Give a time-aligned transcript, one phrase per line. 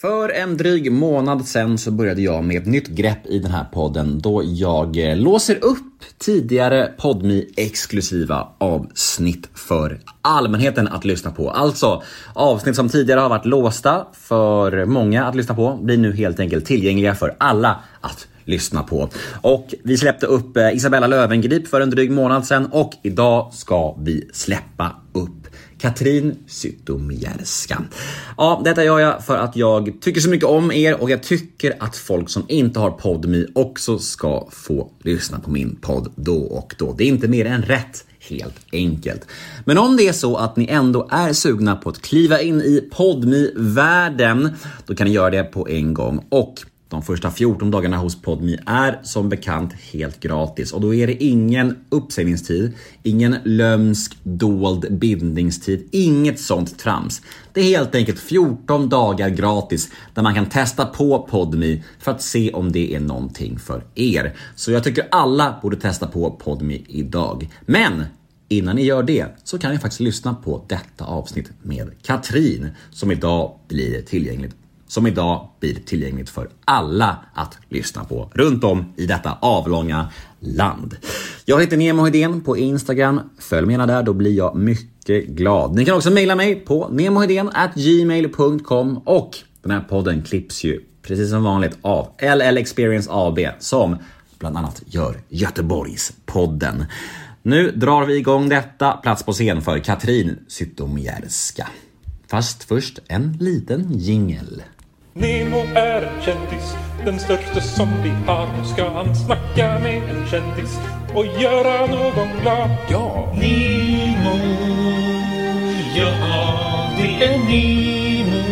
[0.00, 3.64] För en dryg månad sen så började jag med ett nytt grepp i den här
[3.64, 11.50] podden då jag eh, låser upp tidigare podmi exklusiva avsnitt för allmänheten att lyssna på.
[11.50, 12.02] Alltså
[12.34, 16.66] avsnitt som tidigare har varit låsta för många att lyssna på blir nu helt enkelt
[16.66, 19.08] tillgängliga för alla att lyssna på.
[19.42, 23.96] Och vi släppte upp eh, Isabella Löwengrip för en dryg månad sedan och idag ska
[23.98, 25.45] vi släppa upp
[25.78, 27.82] Katrin Zytomierska.
[28.36, 31.76] Ja, detta gör jag för att jag tycker så mycket om er och jag tycker
[31.78, 36.74] att folk som inte har PodMe också ska få lyssna på min podd då och
[36.78, 36.94] då.
[36.98, 39.26] Det är inte mer än rätt helt enkelt.
[39.64, 42.88] Men om det är så att ni ändå är sugna på att kliva in i
[42.90, 44.48] podmi världen
[44.86, 46.54] då kan ni göra det på en gång och
[46.88, 51.24] de första 14 dagarna hos PodMe är som bekant helt gratis och då är det
[51.24, 52.72] ingen uppsägningstid,
[53.02, 57.22] ingen lömsk dold bindningstid, inget sånt trams.
[57.52, 62.22] Det är helt enkelt 14 dagar gratis där man kan testa på PodMe för att
[62.22, 64.36] se om det är någonting för er.
[64.54, 67.48] Så jag tycker alla borde testa på PodMe idag.
[67.66, 68.04] Men
[68.48, 73.10] Innan ni gör det så kan ni faktiskt lyssna på detta avsnitt med Katrin som
[73.10, 74.56] idag blir tillgängligt
[74.88, 80.08] som idag blir tillgängligt för alla att lyssna på runt om i detta avlånga
[80.40, 80.96] land.
[81.44, 83.20] Jag heter Nemo Hedén på Instagram.
[83.38, 85.74] Följ mig gärna där, då blir jag mycket glad.
[85.74, 86.90] Ni kan också mejla mig på
[87.74, 93.96] gmail.com och den här podden klipps ju precis som vanligt av LL Experience AB som
[94.38, 96.84] bland annat gör Göteborgspodden.
[97.42, 98.92] Nu drar vi igång detta.
[98.92, 101.68] Plats på scen för Katrin Zytomierska.
[102.26, 104.62] Fast först en liten jingel.
[105.18, 108.46] Nemo är en kändis, den största som vi har.
[108.58, 110.78] Nu ska han snacka med en kändis
[111.14, 112.70] och göra någon glad.
[112.90, 113.32] Ja!
[113.34, 114.36] Nemo,
[115.96, 116.12] ja
[116.98, 118.42] det är Nemo.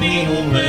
[0.00, 0.67] Nemo möter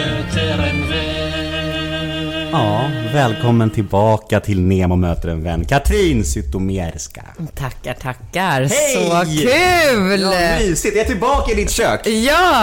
[3.23, 5.65] välkommen tillbaka till Nemo möter en vän.
[5.65, 7.21] Katrin Zytomierska.
[7.55, 8.61] Tackar, tackar.
[8.61, 8.93] Hej!
[8.95, 10.21] Så kul!
[10.21, 10.95] Ja, mysigt.
[10.95, 12.07] Jag är tillbaka i ditt kök.
[12.07, 12.11] Ja,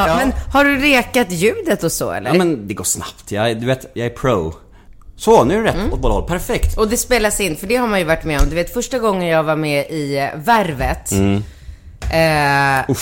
[0.08, 0.16] Ja.
[0.18, 2.30] men har du rekat ljudet och så eller?
[2.30, 3.32] Ja, men det går snabbt.
[3.32, 4.54] Jag, du vet, jag är pro.
[5.16, 5.92] Så, nu är det rätt Mm.
[5.92, 6.28] åt båda håll.
[6.28, 6.78] Perfekt.
[6.78, 8.48] Och det spelas in, för det har man ju varit med om.
[8.48, 11.10] Du vet, första gången jag var med i Värvet.
[11.12, 11.36] Mm.
[12.02, 12.96] Eh,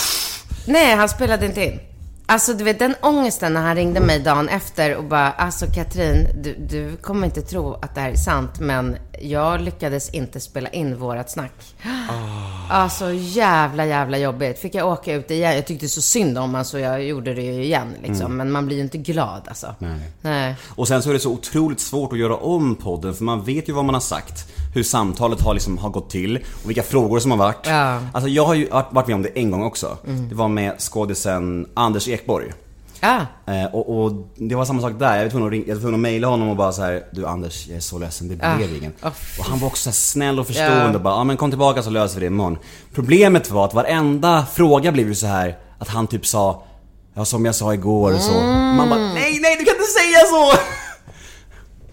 [0.67, 1.81] nej, han spelade inte in.
[2.27, 6.29] Alltså, du vet den ångesten när han ringde mig dagen efter och bara, alltså Katrin,
[6.43, 10.69] du, du kommer inte tro att det här är sant, men jag lyckades inte spela
[10.69, 11.75] in vårat snack.
[12.71, 14.59] Alltså jävla, jävla jobbigt.
[14.59, 15.55] Fick jag åka ut igen.
[15.55, 18.37] Jag tyckte så synd om honom så jag gjorde det ju igen liksom.
[18.37, 19.75] Men man blir ju inte glad alltså.
[19.79, 20.01] Nej.
[20.21, 20.57] Nej.
[20.69, 23.69] Och sen så är det så otroligt svårt att göra om podden för man vet
[23.69, 24.47] ju vad man har sagt.
[24.75, 27.67] Hur samtalet har, liksom, har gått till och vilka frågor som har varit.
[27.67, 28.01] Ja.
[28.13, 29.97] Alltså jag har ju varit med om det en gång också.
[30.29, 32.53] Det var med skådisen Anders Ekborg.
[33.05, 35.75] Ah, Eh, och, och det var samma sak där, jag var tvungen att, ring, jag
[35.75, 38.29] var tvungen att mejla honom och bara så här: Du Anders, jag är så ledsen,
[38.29, 38.57] det Ah.
[38.57, 38.93] blev ingen.
[39.03, 40.95] Oh, och han var också snäll och förstående Ja.
[40.95, 42.59] och bara, ja men kom tillbaka så löser vi det imorgon.
[42.95, 46.63] Problemet var att varenda fråga blev ju så här att han typ sa
[47.17, 48.39] Ja som jag sa igår och så.
[48.41, 48.77] Mm.
[48.77, 50.59] Man bara, nej nej du kan inte säga så!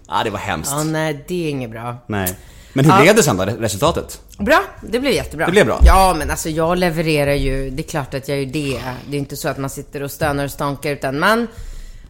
[0.07, 0.71] ja det var hemskt.
[0.71, 1.95] ja, nej, det är inget bra.
[2.07, 2.35] Nej.
[2.73, 3.01] Men hur Ja.
[3.01, 4.21] blev det sen då, re- resultatet?
[4.37, 5.45] Bra, det blev jättebra.
[5.45, 5.79] Det blev bra?
[5.85, 8.79] Ja, men alltså jag levererar ju, det är klart att jag gör det.
[9.09, 11.47] Det är inte så att man sitter och stönar och stånkar, utan man,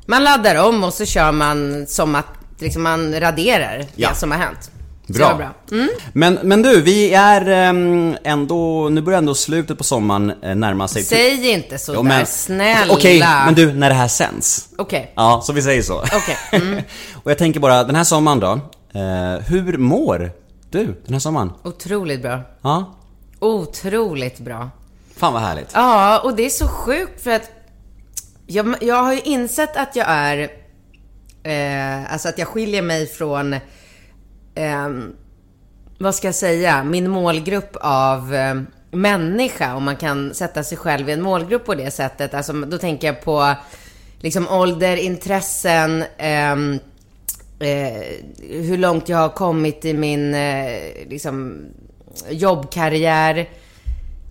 [0.05, 2.25] man laddar om och så kör man som att
[2.59, 4.09] liksom man raderar Ja.
[4.09, 4.71] det som har hänt.
[5.07, 5.35] Bra.
[5.35, 5.49] bra.
[5.71, 5.89] Mm.
[6.13, 10.87] Men, men du, vi är ehm, ändå, nu börjar ändå slutet på sommaren eh, närma
[10.87, 11.03] sig.
[11.03, 12.93] Säg inte så Jo, där, snälla.
[12.93, 14.67] Okej, men du, när det här sänds.
[14.77, 15.13] Okej.
[15.15, 15.99] Ja, så vi säger så.
[15.99, 16.81] Okej, mm.
[17.23, 18.51] och jag tänker bara, den här sommaren då.
[18.99, 20.31] Eh, hur mår
[20.71, 21.51] du den här sommaren?
[21.63, 22.39] Otroligt bra.
[22.61, 22.95] Ja?
[23.39, 24.69] Otroligt bra.
[25.15, 25.71] Fan vad härligt.
[25.73, 27.51] Ja, och det är så sjukt för att
[28.47, 30.49] jag, jag har ju insett att jag är,
[31.43, 33.53] eh, alltså att jag skiljer mig från,
[34.55, 34.89] eh,
[35.97, 38.61] vad ska jag säga, min målgrupp av eh,
[38.91, 42.33] människa, om man kan sätta sig själv i en målgrupp på det sättet.
[42.33, 43.55] Alltså, då tänker jag på
[44.19, 46.79] liksom ålder, intressen, ehm,
[47.63, 48.03] eh,
[48.39, 50.79] hur långt jag har kommit i min eh,
[51.09, 51.65] liksom,
[52.29, 53.49] jobbkarriär,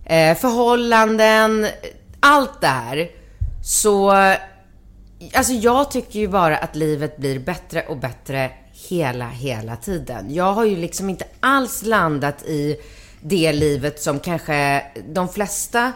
[0.04, 1.66] eh, förhållanden,
[2.20, 3.10] allt det här.
[3.64, 4.10] Så,
[5.34, 8.50] alltså jag tycker ju bara att livet blir bättre och bättre
[8.88, 10.34] hela, hela tiden.
[10.34, 12.76] Jag har ju liksom inte alls landat i
[13.20, 15.92] det livet som kanske de flesta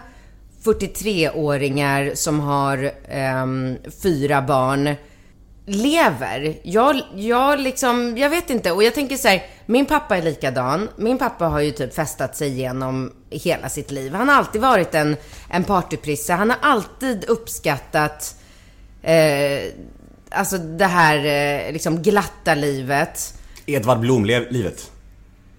[0.64, 4.94] 43-åringar som har ehm, fyra barn
[5.66, 6.61] lever.
[6.62, 8.72] Jag, jag liksom, jag vet inte.
[8.72, 10.88] Och jag tänker så här, min pappa är likadan.
[10.96, 14.14] Min pappa har ju typ festat sig igenom hela sitt liv.
[14.14, 15.16] Han har alltid varit en,
[15.50, 16.32] en partyprisse.
[16.32, 18.37] Han har alltid uppskattat
[19.02, 19.72] eh,
[20.31, 23.34] alltså det här eh, liksom glatta livet.
[23.67, 24.90] Edvard Blom-livet.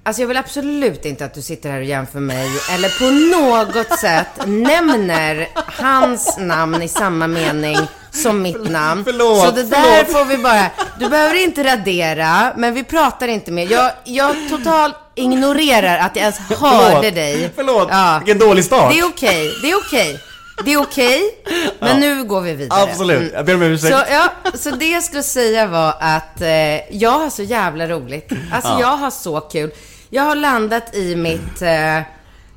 [0.07, 4.00] Alltså jag vill absolut inte att du sitter här och jämför mig eller på något
[4.00, 7.78] sätt nämner hans namn i samma mening
[8.12, 9.04] som mitt namn.
[9.06, 10.12] förlåt, Så det där förlåt.
[10.12, 10.66] får vi bara,
[11.00, 13.72] du behöver inte radera, men vi pratar inte mer.
[13.72, 17.51] Jag, jag totalt ignorerar att jag ens hörde dig.
[17.56, 18.22] Förlåt, Ja.
[18.25, 18.94] vilken dålig start.
[18.94, 20.19] Det är okej, det är okej.
[20.66, 21.22] Det är okej,
[21.80, 22.84] men nu går vi vidare.
[22.84, 23.31] Absolut, Mm.
[23.34, 23.94] jag ber om ursäkt.
[23.96, 28.31] Så, ja, så det jag skulle säga var att eh, jag har så jävla roligt.
[28.54, 28.80] Alltså Ja.
[28.80, 29.72] jag har så kul.
[30.10, 32.00] Jag har landat i mitt, eh,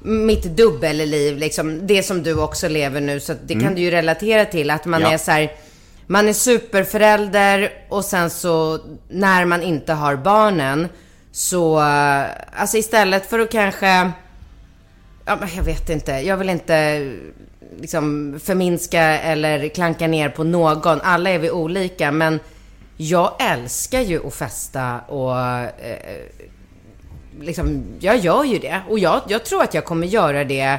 [0.03, 1.87] mitt dubbelliv, liksom.
[1.87, 4.71] Det som du också lever nu, så det kan du ju relatera till.
[4.71, 5.11] Att man Mm.
[5.11, 5.15] Ja.
[5.15, 5.53] är så här,
[6.07, 8.79] man är superförälder och sen så
[9.09, 10.89] när man inte har barnen
[11.33, 12.25] så, eh,
[12.57, 14.13] alltså istället för att kanske
[15.25, 16.13] Ja, jag vet inte.
[16.13, 17.11] Jag vill inte
[17.81, 21.01] liksom förminska eller klanka ner på någon.
[21.01, 22.41] Alla är vi olika, men
[22.97, 26.23] jag älskar ju att festa och eh,
[27.41, 28.81] liksom, jag gör ju det.
[28.89, 30.79] Och jag, jag tror att jag kommer göra det.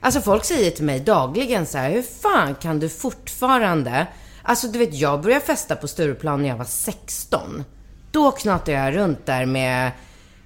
[0.00, 4.06] Alltså folk säger till mig dagligen så här, hur fan kan du fortfarande...
[4.42, 7.64] Alltså du vet, jag började festa på Stureplan när jag var 16.
[8.10, 9.90] Då knatade jag runt där med,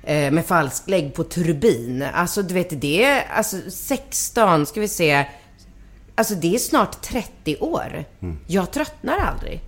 [0.03, 2.05] eh, med falsklägg på turbin.
[2.15, 5.25] Alltså du vet, det är alltså 16, ska vi se.
[6.15, 8.05] Alltså det är snart 30 år.
[8.47, 9.61] Jag tröttnar aldrig.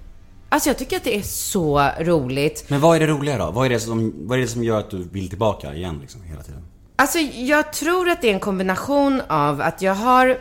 [0.52, 2.64] Alltså jag tycker att det är så roligt.
[2.68, 3.50] Men vad är det roliga då?
[3.50, 6.22] Vad är det som, vad är det som gör att du vill tillbaka igen liksom,
[6.22, 6.62] hela tiden?
[6.96, 10.38] Alltså jag tror att det är en kombination av att jag har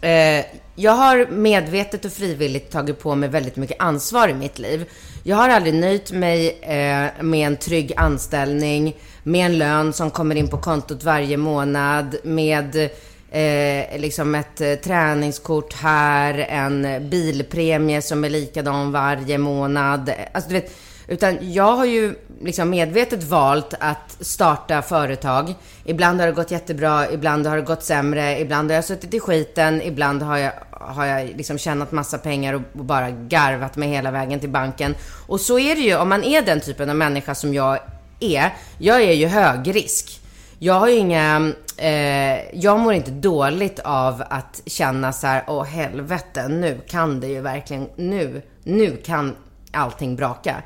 [0.00, 0.44] eh,
[0.74, 4.90] jag har medvetet och frivilligt tagit på mig väldigt mycket ansvar i mitt liv.
[5.22, 10.34] Jag har aldrig nöjt mig eh, med en trygg anställning, med en lön som kommer
[10.34, 12.90] in på kontot varje månad, med
[13.34, 20.08] eh, liksom ett eh, träningskort här, en bilpremie som är likadan varje månad.
[20.08, 20.72] Eh, alltså du vet,
[21.08, 25.54] utan jag har ju liksom medvetet valt att starta företag.
[25.84, 29.20] Ibland har det gått jättebra, ibland har det gått sämre, ibland har jag suttit i
[29.20, 33.88] skiten, ibland har jag, har jag liksom tjänat massa pengar och och bara garvat mig
[33.88, 34.94] hela vägen till banken.
[35.26, 37.78] Och så är det ju om man är den typen av människa som jag
[38.20, 38.54] är.
[38.78, 40.23] Jag är ju högrisk.
[40.64, 45.64] Jag har ju inga, eh, jag mår inte dåligt av att känna så här, åh
[45.64, 49.36] helvete, nu kan det ju verkligen, nu, nu kan
[49.72, 50.62] allting braka.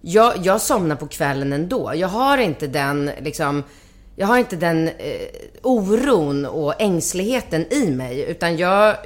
[0.00, 1.92] Jag, jag somnar på kvällen ändå.
[1.94, 3.64] Jag har inte den, liksom,
[4.16, 5.28] jag har inte den eh,
[5.62, 8.96] oron och ängsligheten i mig, utan jag,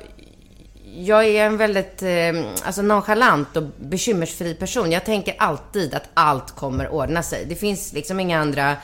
[0.97, 4.93] jag är en väldigt eh, alltså nonchalant och bekymmersfri person.
[4.93, 7.45] Jag tänker alltid att allt kommer ordna sig.
[7.49, 8.77] Det finns liksom inga andra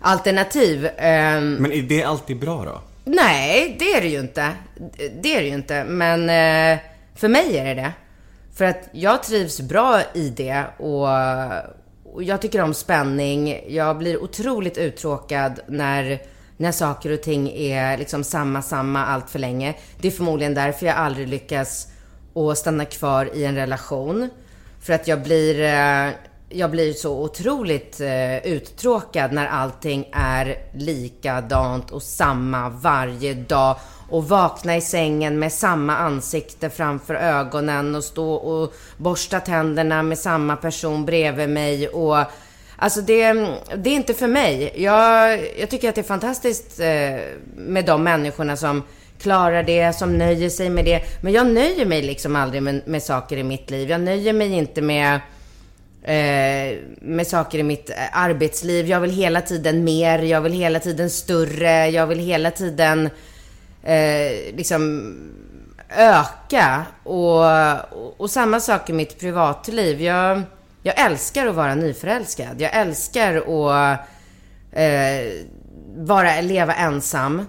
[0.00, 0.88] alternativ.
[0.96, 2.80] Ehm, Men är det alltid bra då?
[3.04, 4.48] Nej, det är det ju inte.
[5.22, 5.84] Det är det ju inte.
[5.84, 6.78] Men eh,
[7.14, 7.92] för mig är det det.
[8.54, 11.08] För att jag trivs bra i det och,
[12.22, 13.60] jag tycker om spänning.
[13.68, 16.22] Jag blir otroligt uttråkad när,
[16.56, 19.74] när saker och ting är liksom samma, samma allt för länge.
[20.00, 21.88] Det är förmodligen därför jag aldrig lyckas
[22.34, 24.30] att stanna kvar i en relation.
[24.82, 26.10] För att jag blir, eh,
[26.52, 33.76] jag blir så otroligt eh, uttråkad när allting är likadant och samma varje dag.
[34.08, 40.18] Och vakna i sängen med samma ansikte framför ögonen och stå och borsta tänderna med
[40.18, 41.88] samma person bredvid mig.
[41.88, 42.16] Och
[42.82, 43.32] Alltså det,
[43.76, 44.72] det är inte för mig.
[44.76, 47.20] Jag, jag tycker att det är fantastiskt eh,
[47.56, 48.82] med de människorna som
[49.18, 51.02] klarar det, som nöjer sig med det.
[51.22, 53.90] Men jag nöjer mig liksom aldrig med, med saker i mitt liv.
[53.90, 55.20] Jag nöjer mig inte med
[56.02, 58.86] Eh, med saker i mitt eh, arbetsliv.
[58.86, 63.10] Jag vill hela tiden mer, jag vill hela tiden större, jag vill hela tiden
[63.82, 65.14] eh, liksom
[65.88, 66.86] öka.
[67.02, 67.44] Och,
[67.92, 70.02] och, och samma sak i mitt privatliv.
[70.02, 70.42] Jag,
[70.82, 72.60] jag älskar att vara nyförälskad.
[72.60, 74.00] Jag älskar att
[74.72, 75.32] eh,
[75.96, 77.46] vara, leva ensam.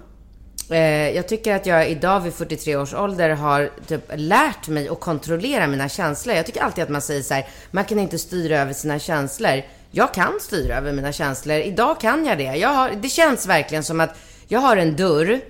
[0.72, 5.00] Eh, jag tycker att jag idag vid 43 års ålder har typ lärt mig att
[5.00, 6.36] kontrollera mina känslor.
[6.36, 9.62] Jag tycker alltid att man säger så här, man kan inte styra över sina känslor.
[9.90, 11.56] Jag kan styra över mina känslor.
[11.56, 12.56] Idag kan jag det.
[12.56, 14.16] Jag har, det känns verkligen som att
[14.48, 15.40] jag har en dörr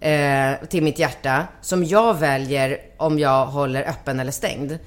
[0.00, 4.78] eh, till mitt hjärta som jag väljer om jag håller öppen eller stängd.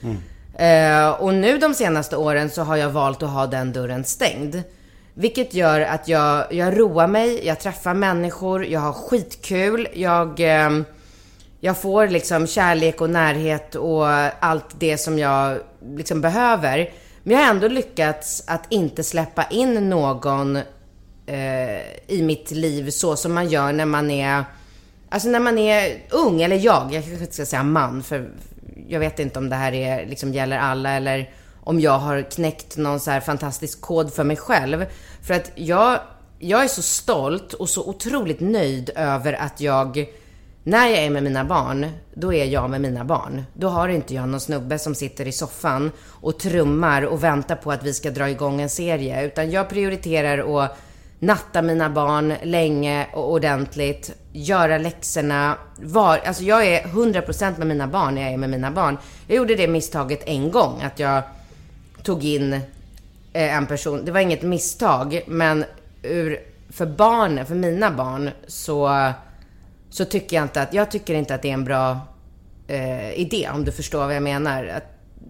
[0.58, 4.63] Eh, och nu de senaste åren så har jag valt att ha den dörren stängd.
[5.20, 10.70] Vilket gör att jag, jag roar mig, jag träffar människor, jag har skitkul, jag, eh,
[11.60, 14.08] jag får liksom kärlek och närhet och
[14.40, 15.58] allt det som jag
[15.96, 16.92] liksom behöver.
[17.24, 20.56] Men jag har ändå lyckats att inte släppa in någon
[21.26, 24.44] eh, i mitt liv så som man gör när man är
[25.10, 28.30] Alltså när man är ung, eller jag, jag kanske inte ska säga man, för
[28.88, 31.30] jag vet inte om det här är, liksom gäller alla eller
[31.68, 34.86] om jag har knäckt någon så här fantastisk kod för mig själv.
[35.27, 36.00] För att jag,
[36.39, 40.05] jag är så stolt och så otroligt nöjd över att jag
[40.63, 43.43] när jag är med mina barn, då är jag med mina barn.
[43.53, 47.72] Då har inte jag någon snubbe som sitter i soffan och trummar och väntar på
[47.72, 49.25] att vi ska dra igång en serie.
[49.25, 50.77] Utan jag prioriterar att
[51.19, 55.57] natta mina barn länge och ordentligt, göra läxorna.
[55.79, 58.98] Var, alltså jag är 100% med mina barn när jag är med mina barn.
[59.27, 61.24] Jag gjorde det misstaget en gång, att jag
[62.03, 62.62] tog in
[63.34, 64.05] Eh, en person.
[64.05, 65.65] Det var inget misstag, men
[66.03, 69.13] ur, för barnen, för mina barn, så
[69.89, 72.00] så tycker jag inte att, jag tycker inte att det är en bra
[72.67, 74.65] eh, idé, om du förstår vad jag menar.
[74.65, 74.84] Att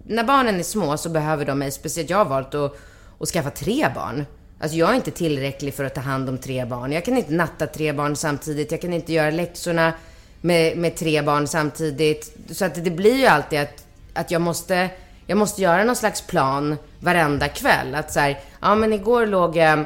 [0.06, 2.72] när barnen är små så behöver de mig, speciellt jag har valt att,
[3.20, 4.26] att skaffa tre barn.
[4.60, 6.92] Alltså jag är inte tillräcklig för att ta hand om tre barn.
[6.92, 9.92] Jag kan inte natta tre barn samtidigt, jag kan inte göra läxorna
[10.40, 12.36] med, med tre barn samtidigt.
[12.50, 14.90] Så att det blir ju alltid att, att jag måste,
[15.28, 17.94] jag måste göra någon slags plan varenda kväll.
[17.94, 19.84] Att så här, ja men igår låg jag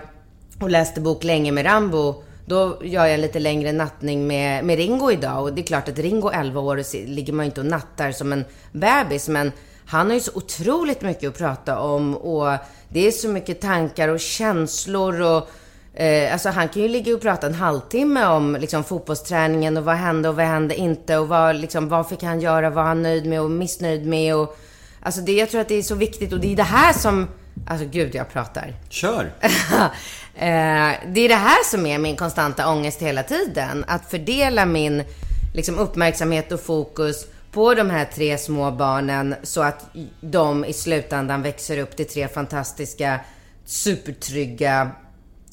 [0.61, 5.11] och läste bok länge med Rambo då gör jag lite längre nattning med, med Ringo
[5.11, 5.43] idag.
[5.43, 8.33] Och det är klart att Ringo, 11 år, ligger man ju inte och nattar som
[8.33, 9.29] en bebis.
[9.29, 9.53] Men
[9.87, 12.17] han har ju så otroligt mycket att prata om.
[12.17, 12.59] Och
[12.89, 15.49] det är så mycket tankar och känslor och
[15.95, 19.95] Eh, alltså han kan ju ligga och prata en halvtimme om liksom, fotbollsträningen och vad
[19.95, 23.27] hände och vad hände inte och vad, liksom, vad fick han göra, vad han nöjd
[23.27, 24.57] med och missnöjd med och
[25.03, 27.29] Alltså det, jag tror att det är så viktigt och det är det här som
[27.67, 28.75] Alltså gud, jag pratar.
[28.89, 29.33] Kör!
[30.35, 33.85] Eh, det är det här som är min konstanta ångest hela tiden.
[33.89, 35.05] Att fördela min
[35.55, 39.87] liksom, uppmärksamhet och fokus på de här tre små barnen så att
[40.21, 43.21] de i slutändan växer upp till tre fantastiska,
[43.65, 44.91] supertrygga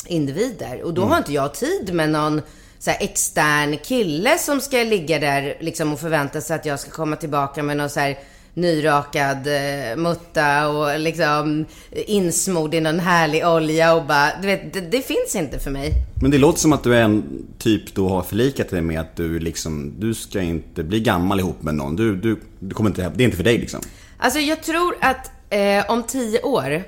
[0.05, 0.81] individer.
[0.83, 1.11] Och då mm.
[1.11, 2.41] har inte jag tid med någon
[2.79, 7.15] så extern kille som ska ligga där liksom, och förvänta sig att jag ska komma
[7.15, 8.17] tillbaka med någon så här
[8.61, 14.81] nyrakad eh, mutta och liksom insmord i någon härlig olja och bara, du vet, det,
[14.81, 15.93] det, finns inte för mig.
[16.21, 19.15] Men det låter som att du är en typ då har förlikat dig med att
[19.15, 21.95] du liksom, du ska inte bli gammal ihop med någon.
[21.95, 23.81] Du, du, du kommer inte, det är inte för dig liksom.
[24.17, 26.83] Alltså jag tror att eh, om tio år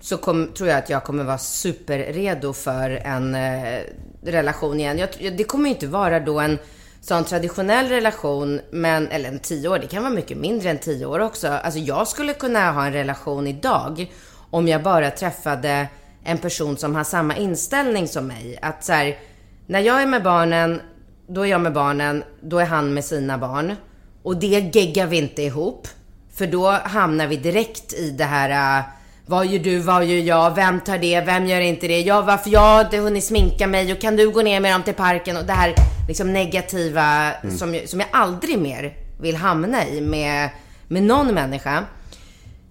[0.00, 3.80] så kom, tror jag att jag kommer vara superredo för en eh,
[4.22, 4.98] relation igen.
[4.98, 6.58] Jag, det kommer ju inte vara då en
[7.04, 11.06] sån traditionell relation, men, eller en tio år, det kan vara mycket mindre än tio
[11.06, 11.48] år också.
[11.48, 14.12] Alltså jag skulle kunna ha en relation idag
[14.50, 15.88] om jag bara träffade
[16.24, 18.58] en person som har samma inställning som mig.
[18.62, 19.18] Att så här,
[19.66, 20.80] när jag är med barnen,
[21.26, 23.76] då är jag med barnen, då är han med sina barn.
[24.22, 25.88] Och det geggar vi inte ihop.
[26.34, 28.84] För då hamnar vi direkt i det här äh,
[29.26, 29.78] vad gör du?
[29.78, 30.54] Vad gör jag?
[30.54, 31.20] Vem tar det?
[31.20, 32.00] Vem gör inte det?
[32.00, 34.82] Ja, varför jag har inte hunnit sminka mig och kan du gå ner med dem
[34.82, 35.36] till parken?
[35.36, 35.74] Och det här
[36.08, 37.58] liksom negativa mm.
[37.58, 40.50] som, som jag aldrig mer vill hamna i med,
[40.88, 41.84] med någon människa.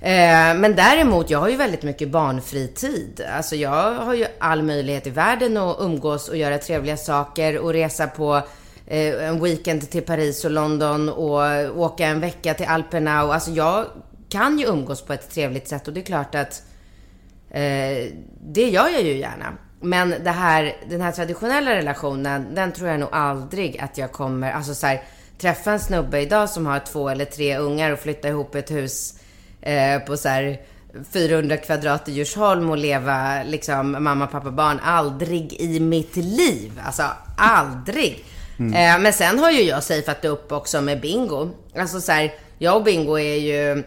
[0.02, 3.26] Eh, men däremot, jag har ju väldigt mycket barnfri tid.
[3.36, 7.74] Alltså jag har ju all möjlighet i världen att umgås och göra trevliga saker och
[7.74, 8.42] resa på
[8.88, 11.42] eh, en weekend till Paris och London och
[11.80, 13.24] åka en vecka till Alperna.
[13.24, 13.86] Och alltså jag
[14.34, 16.64] kan ju umgås på ett trevligt sätt och det är klart att
[17.50, 18.12] eh,
[18.42, 19.54] det gör jag ju gärna.
[19.82, 24.52] Men det här, den här traditionella relationen, den tror jag nog aldrig att jag kommer,
[24.52, 25.02] alltså så här,
[25.38, 29.20] träffa en snubbe idag som har två eller tre ungar och flytta ihop ett hus
[29.62, 30.62] eh, på så här
[31.12, 34.80] 400 kvadrat i Djursholm och leva liksom mamma, pappa, barn.
[34.84, 36.82] Aldrig i mitt liv.
[36.86, 37.04] Alltså
[37.38, 38.26] aldrig.
[38.60, 38.74] Mm.
[38.74, 41.50] Eh, men sen har ju jag safeat upp också med Bingo.
[41.78, 43.84] Alltså så här, jag och Bingo är ju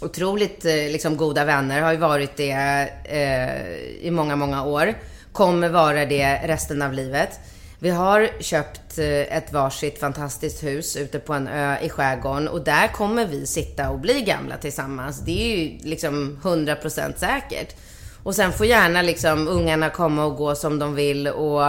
[0.00, 4.94] otroligt eh, liksom, goda vänner, har ju varit det eh, i många, många år.
[5.32, 7.40] Kommer vara det resten av livet.
[7.78, 12.64] Vi har köpt eh, ett varsitt fantastiskt hus ute på en ö i skärgården och
[12.64, 15.20] där kommer vi sitta och bli gamla tillsammans.
[15.20, 17.76] Det är ju liksom 100% säkert.
[18.22, 21.62] Och sen får gärna liksom ungarna komma och gå som de vill och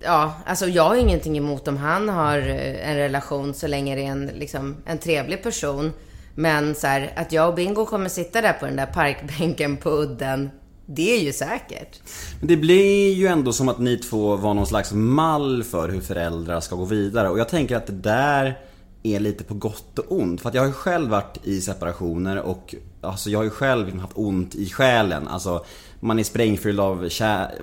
[0.00, 4.02] ja, alltså jag har ingenting emot om han har eh, en relation så länge det
[4.02, 5.92] är en, liksom, en trevlig person.
[6.38, 9.90] Men så här, att jag och Bingo kommer sitta där på den där parkbänken på
[9.90, 10.50] udden,
[10.86, 12.00] det är ju säkert.
[12.38, 16.00] Men det blir ju ändå som att ni två var någon slags mall för hur
[16.00, 17.28] föräldrar ska gå vidare.
[17.28, 18.58] Och jag tänker att det där
[19.02, 20.40] är lite på gott och ont.
[20.40, 23.84] För att jag har ju själv varit i separationer och alltså jag har ju själv
[23.84, 25.28] liksom haft ont i själen.
[25.28, 25.64] Alltså
[26.00, 27.08] man är sprängfylld av,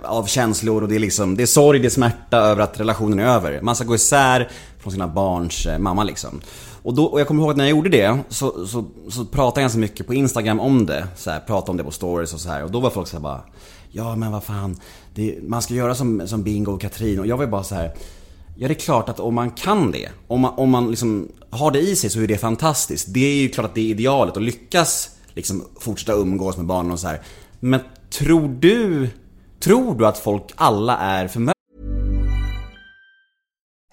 [0.04, 3.20] av känslor och det är liksom, det är sorg, det är smärta över att relationen
[3.20, 3.62] är över.
[3.62, 6.42] Man ska gå isär från sina barns eh, mamma liksom.
[6.86, 9.62] Och, då, och jag kommer ihåg att när jag gjorde det så, så, så pratade
[9.62, 11.08] jag ganska mycket på Instagram om det.
[11.16, 12.64] Så här, pratade om det på stories och så här.
[12.64, 13.42] Och då var folk så bara
[13.92, 14.80] Ja men vad fan,
[15.14, 17.20] det, man ska göra som, som Bingo och Katrin.
[17.20, 17.96] Och jag var bara så här
[18.58, 21.72] Ja, det är klart att om man kan det, om man, om man liksom har
[21.72, 23.14] det i sig så är det fantastiskt.
[23.14, 26.92] Det är ju klart att det är idealet att lyckas liksom fortsätta umgås med barnen
[26.92, 27.22] och så här.
[27.60, 29.10] Men tror du,
[29.60, 31.55] tror du att folk alla är förmögna?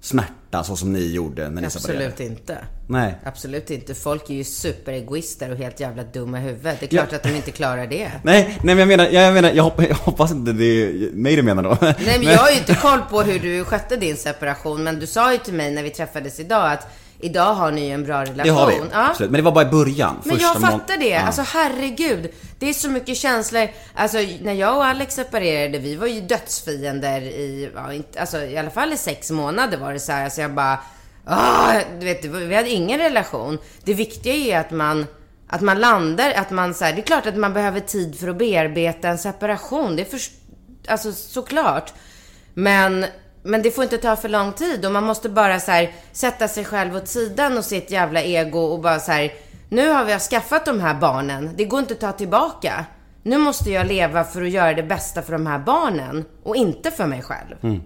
[0.00, 2.06] smärta så som ni gjorde när ni separerade?
[2.06, 2.58] Absolut inte.
[2.86, 3.14] Nej.
[3.24, 3.94] Absolut inte.
[3.94, 6.76] Folk är ju superegoister och helt jävla dumma i huvudet.
[6.80, 7.16] Det är klart Ja.
[7.16, 8.10] att de inte klarar det.
[8.22, 11.36] Nej, nej men jag menar, jag menar, jag hoppas, jag hoppas inte det är mig
[11.36, 11.76] du menar då.
[11.80, 14.84] Nej men jag har ju inte koll på hur du skötte din separation.
[14.84, 16.86] Men du sa ju till mig när vi träffades idag att
[17.20, 18.44] idag har ni ju en bra relation.
[18.44, 19.08] Det har vi, Ja.
[19.10, 19.30] absolut.
[19.30, 20.16] Men det var bara i början.
[20.24, 21.08] Men jag fattar det.
[21.08, 21.20] Ja.
[21.20, 22.30] Alltså herregud.
[22.58, 23.68] Det är så mycket känslor.
[23.94, 28.58] Alltså när jag och Alex separerade, vi var ju dödsfiender i, ja, inte, alltså i
[28.58, 30.24] alla fall i sex månader var det så här.
[30.24, 30.78] Alltså jag bara,
[31.24, 33.58] ah, du vet, vi hade ingen relation.
[33.84, 35.06] Det viktiga är att man,
[35.48, 38.28] att man landar, att man så här, det är klart att man behöver tid för
[38.28, 39.96] att bearbeta en separation.
[39.96, 40.20] Det är för,
[40.88, 41.92] alltså såklart.
[42.54, 43.06] Men,
[43.48, 46.48] men det får inte ta för lång tid och man måste bara så här, sätta
[46.48, 49.32] sig själv åt sidan och sitt jävla ego och bara så här,
[49.68, 51.50] nu har vi skaffat de här barnen.
[51.56, 52.84] Det går inte att ta tillbaka.
[53.22, 56.90] Nu måste jag leva för att göra det bästa för de här barnen och inte
[56.90, 57.56] för mig själv.
[57.62, 57.80] Mm,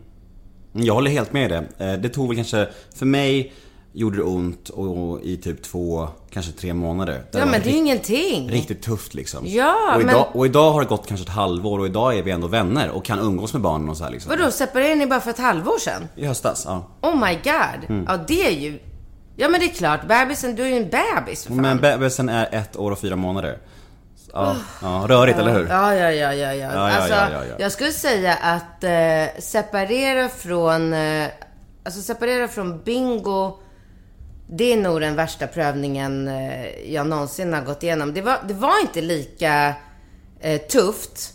[0.73, 1.63] Jag håller helt med dig.
[1.79, 3.53] Eh, det tog väl kanske, för mig
[3.93, 7.23] gjorde det ont och i typ två, kanske tre månader.
[7.31, 8.51] Ja, men det är ju ingenting.
[8.51, 9.47] Riktigt tufft liksom.
[9.47, 12.23] Ja, och, men- idag, och idag har det gått kanske ett halvår och idag är
[12.23, 14.31] vi ändå vänner och kan umgås med barnen och så här liksom.
[14.31, 16.09] Vadå, separerade ni bara för ett halvår sedan?
[16.17, 16.87] I höstas, ja.
[17.01, 17.91] Oh my god.
[17.91, 18.05] Mm.
[18.09, 18.79] Ja, det är ju...
[19.37, 20.09] Ja, men det är klart.
[20.09, 21.63] Bebisen, du är ju en bebis för fan.
[21.63, 23.59] Men bebisen är ett år och fyra månader.
[24.33, 25.67] Ja, ja rörigt eller hur?
[25.69, 26.55] Ja, ja, ja, ja, ja.
[26.55, 27.55] Ja, ja, alltså, ja, ja, ja.
[27.59, 31.27] jag skulle säga att eh, separera från, eh,
[31.85, 33.59] alltså separera från bingo,
[34.55, 38.15] det är nog den värsta prövningen eh, jag någonsin har gått igenom.
[38.15, 39.75] Det var, det var inte lika
[40.41, 41.35] eh, tufft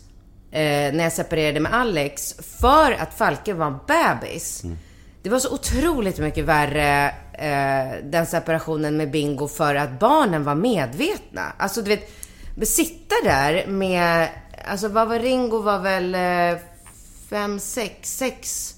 [0.51, 4.63] eh, när jag separerade med Alex, för att Falke var en bebis.
[5.23, 10.55] Det var så otroligt mycket värre eh, den separationen med Bingo för att barnen var
[10.55, 11.53] medvetna.
[11.57, 12.09] Alltså du vet,
[12.67, 14.29] sitta där med,
[14.65, 16.61] alltså vad var Ringo var väl eh,
[17.29, 18.73] fem, sex, sex.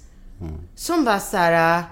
[0.76, 1.84] Som bara så här.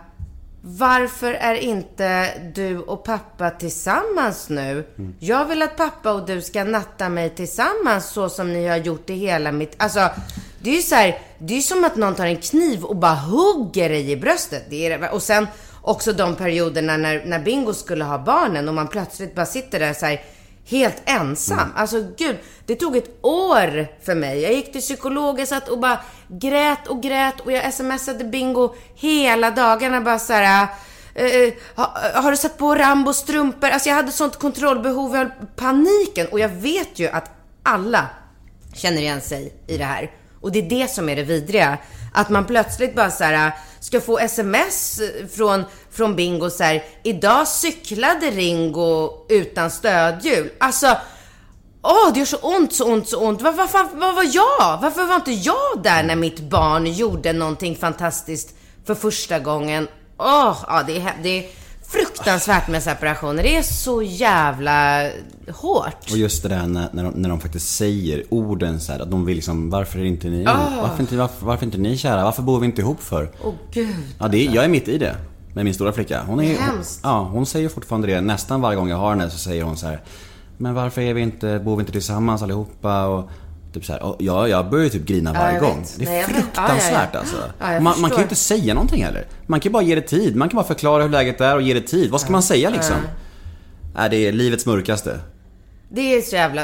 [0.69, 4.87] Varför är inte du och pappa tillsammans nu?
[5.19, 9.09] Jag vill att pappa och du ska natta mig tillsammans så som ni har gjort
[9.09, 9.73] i hela mitt...
[9.77, 10.09] Alltså,
[10.61, 12.95] det är ju så här, det är ju som att någon tar en kniv och
[12.95, 14.63] bara hugger dig i bröstet.
[14.69, 15.47] Det är, det- och sen
[15.81, 19.93] också de perioderna när, när Bingo skulle ha barnen och man plötsligt bara sitter där
[19.93, 20.21] så här
[20.65, 21.73] helt ensam.
[21.75, 24.41] Alltså gud, det tog ett år för mig.
[24.41, 28.75] Jag gick till psykolog, jag satt och bara grät och grät och jag smsade Bingo
[28.95, 30.67] hela dagarna bara så här.
[31.15, 33.69] Eh, eh, uh, har, eh, har du satt på Rambos strumpor?
[33.69, 36.27] Alltså jag hade sånt kontrollbehov, jag höll paniken.
[36.31, 37.31] Och jag vet ju att
[37.63, 38.05] alla
[38.73, 40.11] känner igen sig i det här.
[40.41, 41.77] Och det är det som är det vidriga.
[42.13, 45.01] Att man plötsligt bara så här ska få sms
[45.35, 46.83] från, från Bingo så här.
[47.03, 50.49] Idag cyklade Ringo utan stödhjul.
[50.59, 50.97] Alltså,
[51.87, 53.41] åh det gör så ont, så ont, så ont.
[53.41, 54.81] Var, var, var, var jag?
[54.81, 58.53] Varför var inte jag där när mitt barn gjorde någonting fantastiskt
[58.85, 59.87] för första gången?
[60.17, 61.45] Åh, ja det är, det är
[61.87, 63.43] fruktansvärt med separationer.
[63.43, 65.09] Det är så jävla
[65.55, 66.11] hårt.
[66.11, 69.11] Och just det där när, när, de, när de faktiskt säger orden så här, att
[69.11, 72.41] de vill liksom, varför är inte ni, varför, inte, varför, varför inte ni kära, varför
[72.41, 73.31] bor vi inte ihop för?
[73.43, 73.95] Åh gud.
[74.19, 75.15] Ja, det är, jag är mitt i det.
[75.53, 76.23] Med min stora flicka.
[76.27, 76.99] Hon är, hon, Hemskt.
[77.03, 78.21] ja, hon säger fortfarande det.
[78.21, 80.01] Nästan varje gång jag har henne så säger hon så här.
[80.57, 83.05] Men varför är vi inte, bor vi inte tillsammans allihopa?
[83.05, 83.29] Och,
[83.73, 85.85] typ så här, jag, jag börjar typ grina Ja, varje jag gång.
[85.97, 87.19] Det är Nej, fruktansvärt Ja, ja, ja.
[87.19, 87.35] alltså.
[87.59, 89.25] Ja, man, man kan ju inte säga någonting heller.
[89.45, 90.35] Man kan ju bara ge det tid.
[90.35, 92.11] Man kan bara förklara hur läget är och ge det tid.
[92.11, 92.95] Vad ska man säga liksom?
[93.95, 95.19] Nej, det är livets mörkaste.
[95.89, 96.63] Det är så jävla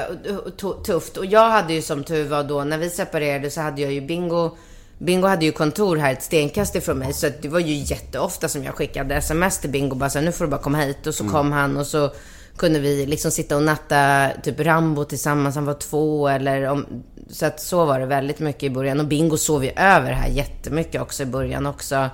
[0.57, 1.17] tu- tufft.
[1.17, 4.01] Och jag hade ju som tur var då, när vi separerade så hade jag ju
[4.01, 4.51] Bingo
[4.97, 8.63] Bingo hade ju kontor här ett stenkast ifrån mig så det var ju jätteofta som
[8.63, 11.07] jag skickade sms till Bingo bara så här, nu får du bara komma hit.
[11.07, 12.11] Och så kom han och så
[12.57, 16.85] kunde vi liksom sitta och natta typ Rambo tillsammans, han var två eller om...
[17.29, 18.99] Så att så var det väldigt mycket i början.
[18.99, 22.09] Och Bingo sov ju över här jättemycket också i början också.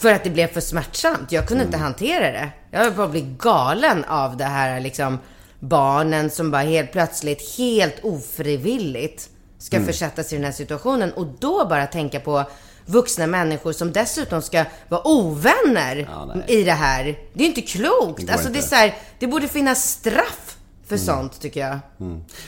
[0.00, 1.32] För att det blev för smärtsamt.
[1.32, 2.50] Jag kunde inte hantera det.
[2.70, 5.18] Jag höll på att bli galen av det här liksom
[5.60, 9.28] barnen som bara helt plötsligt, helt ofrivilligt
[9.58, 12.44] ska försättas i den här situationen och då bara tänka på
[12.86, 16.60] vuxna människor som dessutom ska vara ovänner nej.
[16.60, 17.18] i det här.
[17.32, 18.26] Det är inte klokt.
[18.26, 18.68] går alltså det är inte.
[18.68, 21.78] så här, det borde finnas straff för sånt tycker jag.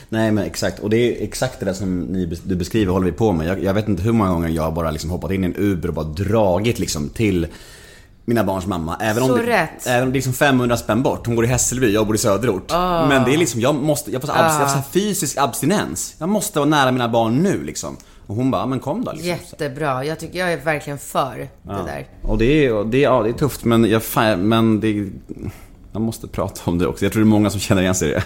[0.09, 3.11] Nej men exakt, och det är exakt det där som ni, du beskriver håller vi
[3.11, 3.47] på med.
[3.47, 5.87] Jag, jag vet inte hur många gånger jag bara liksom hoppat in i en Uber
[5.87, 7.47] och bara dragit liksom till
[8.25, 8.97] mina barns mamma.
[9.01, 9.87] Även om Så det, rätt.
[9.87, 11.25] Även om det är liksom 500 spänn bort.
[11.25, 12.71] Hon bor i Hässelby, jag bor i söderort.
[13.09, 16.15] Men det är liksom, jag måste, jag får abs, jag får så här fysisk abstinens.
[16.17, 17.97] Jag måste vara nära mina barn nu liksom.
[18.29, 19.27] Och hon bara, men kom då liksom.
[19.29, 20.05] Jättebra.
[20.05, 22.07] Jag, tycker, jag är verkligen för det där.
[22.21, 24.01] Och det är, det, är- ja, det är tufft men jag,
[24.39, 25.09] men det
[25.91, 27.05] man måste prata om det också.
[27.05, 28.23] Jag tror det är många som känner igen sig i det.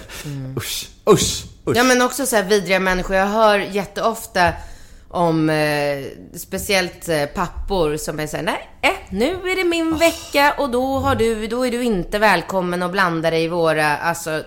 [0.57, 1.77] Usch, usch, usch.
[1.77, 3.15] Ja men också så här vidriga människor.
[3.15, 4.53] Jag hör jätteofta
[5.09, 6.03] om eh,
[6.35, 10.97] speciellt eh, pappor som är såhär, nej, eh, nu är det min vecka och då
[10.99, 14.43] har du, då är du inte välkommen att blanda dig i våra, alltså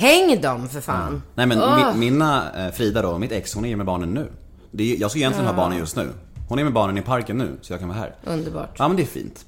[0.00, 1.22] Häng dem för fan.
[1.34, 1.94] Nej men Åh.
[1.94, 4.30] mi, mina, eh, Frida då, mitt ex, hon är ju med barnen nu.
[4.70, 6.08] Det är, jag ska egentligen ha barnen just nu.
[6.48, 8.14] Hon är med barnen i parken nu, så jag kan vara här.
[8.24, 8.76] Underbart.
[8.78, 9.44] Ja men det är fint.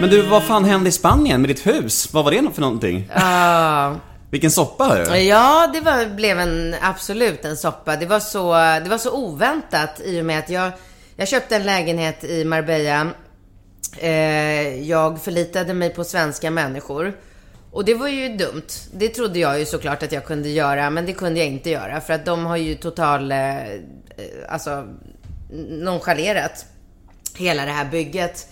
[0.00, 2.12] Men du, vad fan hände i Spanien med ditt hus?
[2.12, 3.10] Vad var det för någonting?
[3.14, 3.94] Ah.
[4.30, 5.16] Vilken soppa hörru.
[5.16, 7.96] Ja, det var, blev en, absolut en soppa.
[7.96, 10.72] Det var, så, det var så oväntat i och med att jag,
[11.16, 13.06] jag köpte en lägenhet i Marbella.
[13.98, 17.16] Eh, jag förlitade mig på svenska människor.
[17.72, 18.66] Och det var ju dumt.
[18.92, 22.00] Det trodde jag ju såklart att jag kunde göra, men det kunde jag inte göra.
[22.00, 23.80] För att de har ju total, eh, eh
[24.48, 24.86] alltså,
[25.70, 26.66] nonchalerat
[27.36, 28.48] hela det här bygget.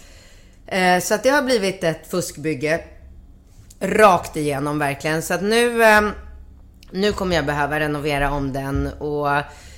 [0.66, 2.80] Eh, så att det har blivit ett fuskbygge.
[3.80, 5.22] Rakt igenom verkligen.
[5.22, 6.00] Så att nu, eh,
[6.90, 9.28] nu kommer jag behöva renovera om den och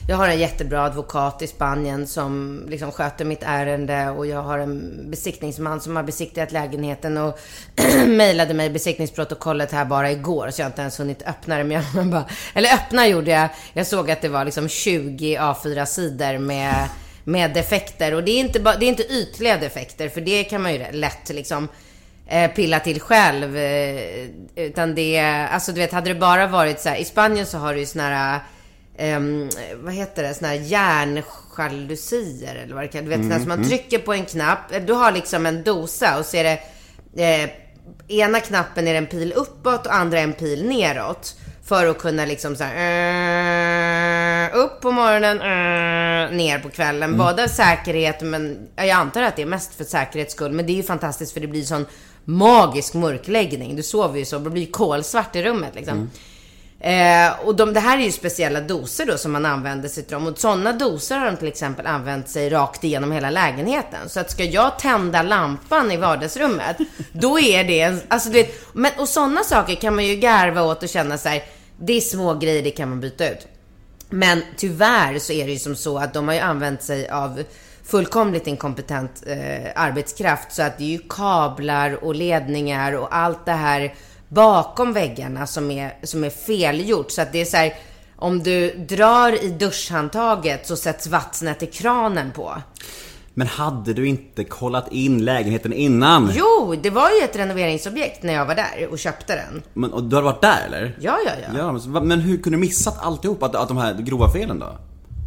[0.09, 4.59] jag har en jättebra advokat i Spanien som liksom sköter mitt ärende och jag har
[4.59, 7.39] en besiktningsman som har besiktigat lägenheten och
[8.07, 11.65] mejlade mig besiktningsprotokollet här bara igår så jag har inte ens hunnit öppna det.
[11.65, 13.49] Men jag bara, eller öppna gjorde jag.
[13.73, 16.89] Jag såg att det var liksom 20 A4-sidor med,
[17.25, 20.63] med defekter och det är, inte bara, det är inte ytliga defekter för det kan
[20.63, 21.69] man ju lätt liksom
[22.27, 23.57] eh, pilla till själv.
[23.57, 25.19] Eh, utan det,
[25.51, 27.87] alltså du vet, hade det bara varit så här, i Spanien så har du ju
[27.87, 28.41] såna här,
[29.01, 29.49] ehm,
[29.83, 33.49] vad heter det, såna här järnjalusier eller vad det kan, du vet, såna här som
[33.49, 36.61] man trycker på en knapp, Eh, du har liksom en dosa och så är det,
[37.25, 37.51] eh,
[38.09, 41.37] ena knappen är en pil uppåt och andra en pil neråt.
[41.65, 47.17] För att kunna liksom så här, eh, upp på morgonen, eh, ner på kvällen.
[47.17, 50.53] Både av säkerhet, men ja, jag antar att det är mest för säkerhets skull.
[50.53, 51.87] Men det är ju fantastiskt för det blir sån
[52.25, 53.77] magisk mörkläggning.
[53.77, 56.11] Du sover ju så, det blir kolsvart i rummet liksom.
[56.81, 60.17] Eh, och de, det här är ju speciella doser då som man använder sig till.
[60.17, 64.09] Och sådana doser har de till exempel använt sig rakt igenom hela lägenheten.
[64.09, 66.77] Så att ska jag tända lampan i vardagsrummet,
[67.13, 70.63] då är det en, alltså du vet, men, och sådana saker kan man ju garva
[70.63, 71.45] åt och känna sig
[71.83, 73.47] det är små grejer, det kan man byta ut.
[74.11, 77.43] Men tyvärr så är det ju som så att de har ju använt sig av
[77.85, 80.53] fullkomligt inkompetent eh, arbetskraft.
[80.53, 83.95] Så att det är ju kablar och ledningar och allt det här
[84.31, 87.11] bakom väggarna som är, som är felgjort.
[87.11, 87.75] Så att det är så här,
[88.17, 92.55] om du drar i duschhandtaget så sätts vattnet i kranen på.
[93.35, 96.31] Men hade du inte kollat in lägenheten innan?
[96.35, 99.63] Jo, det var ju ett renoveringsobjekt när jag var där och köpte den.
[99.75, 100.97] Men, och du har varit där eller?
[101.01, 101.79] Ja, ja, ja.
[101.93, 103.43] Ja, men hur kunde du missat alltihop?
[103.43, 104.79] Att, att de här grova felen då?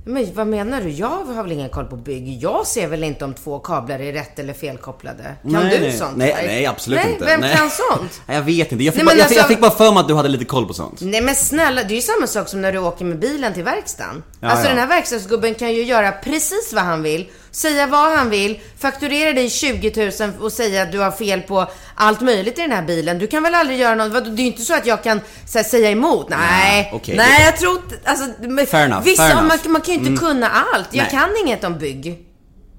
[0.05, 0.89] Men vad menar du?
[0.89, 2.37] Jag har väl ingen koll på bygg.
[2.41, 5.23] Jag ser väl inte om två kablar är rätt eller felkopplade.
[5.41, 5.97] Kan nej, du nej.
[5.97, 6.17] sånt?
[6.17, 7.25] Nej, nej absolut nej, inte.
[7.25, 7.55] Vem nej.
[7.55, 8.21] kan sånt?
[8.27, 8.83] Nej, jag vet inte.
[8.83, 10.29] Jag fick, Nej, bara, jag, fick, jag alltså- fick bara för mig att du hade
[10.29, 11.01] lite koll på sånt.
[11.01, 13.63] Nej men snälla, det är ju samma sak som när du åker med bilen till
[13.63, 14.23] verkstaden.
[14.39, 14.69] Ja, alltså ja.
[14.69, 19.33] den här verkstadsgubben kan ju göra precis vad han vill, säga vad han vill, fakturera
[19.33, 22.81] dig 20 000 och säga att du har fel på allt möjligt i den här
[22.81, 23.19] bilen.
[23.19, 25.21] Du kan väl aldrig göra något, det är ju inte så att jag kan
[25.53, 26.29] här, säga emot.
[26.29, 27.17] Nej, okej.
[27.17, 28.25] nej jag tror alltså,
[28.67, 29.35] Fair enough, vissa, fair.
[29.35, 30.87] Man, man kan ju inte kunna allt.
[30.91, 31.11] Jag Nej.
[31.11, 32.25] kan inget om bygg.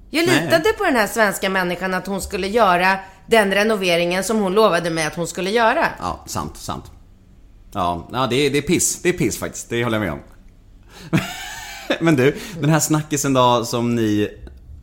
[0.09, 0.43] Jag Nej.
[0.43, 2.97] litade på den här svenska människan att hon skulle göra
[3.27, 5.87] den renoveringen som hon lovade mig att hon skulle göra.
[5.99, 6.85] Ja, sant, sant.
[7.73, 9.01] Ja, ja det, är, det är piss.
[9.01, 9.69] Det är piss faktiskt.
[9.69, 10.19] Det håller jag med om.
[11.99, 14.29] Men du, den här snackisen då som ni,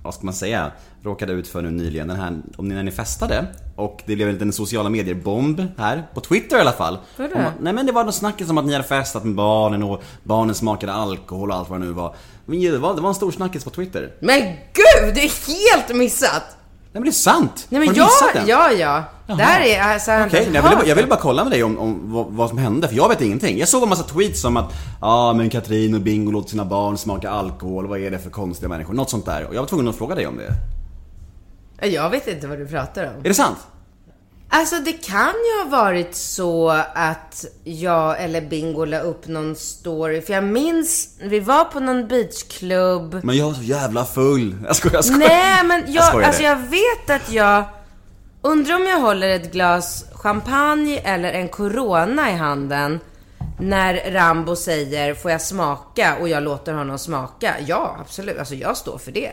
[0.03, 0.73] vad ska man säga,
[1.05, 2.09] råkade ut för nu nyligen.
[2.09, 6.07] Den här, om ni, när ni festade och det blev en liten sociala medier-bomb här,
[6.15, 6.99] på Twitter i alla fall.
[7.19, 7.29] Om
[7.61, 10.55] Nej men det var något snackis om att ni hade festat med barnen och barnen
[10.55, 12.15] smakade alkohol och allt vad det nu var.
[12.47, 14.13] Men det var, det var en stor snackis på Twitter.
[14.21, 14.41] Men
[14.73, 16.57] gud, det är helt missat!
[16.95, 17.67] Nej men det är sant!
[17.69, 18.49] Nej men har du ja, missat den?
[18.49, 19.05] ja, ja.
[19.37, 21.53] Det här är, alltså, jag Okej, inte jag, ville, hört jag ville bara kolla med
[21.53, 23.59] dig om, om vad, vad som hände, för jag vet ingenting.
[23.59, 26.99] Jag såg en massa tweets om att ja men Katrin och Bingo låter sina barn
[26.99, 28.95] smaka alkohol, vad är det för konstiga människor?
[28.95, 29.47] Något sånt där.
[29.47, 30.55] Och jag var tvungen att fråga dig om det.
[31.89, 33.21] Jag vet inte vad du pratar om.
[33.21, 33.59] Är det sant?
[34.55, 40.23] Alltså det kan ju ha varit så att jag eller Bingo la upp någon story.
[40.23, 43.21] För jag minns, vi var på någon beachklubb.
[43.25, 44.57] Men jag var så jävla full.
[44.67, 45.29] Jag skojar, jag skojar.
[45.29, 46.27] Nej men jag, skojade.
[46.27, 47.65] alltså jag vet att jag
[48.45, 53.01] Undrar om jag håller ett glas champagne eller en corona i handen
[53.61, 57.55] när Rambo säger får jag smaka och jag låter honom smaka.
[57.67, 58.39] Ja, absolut.
[58.39, 59.33] Alltså jag står för det.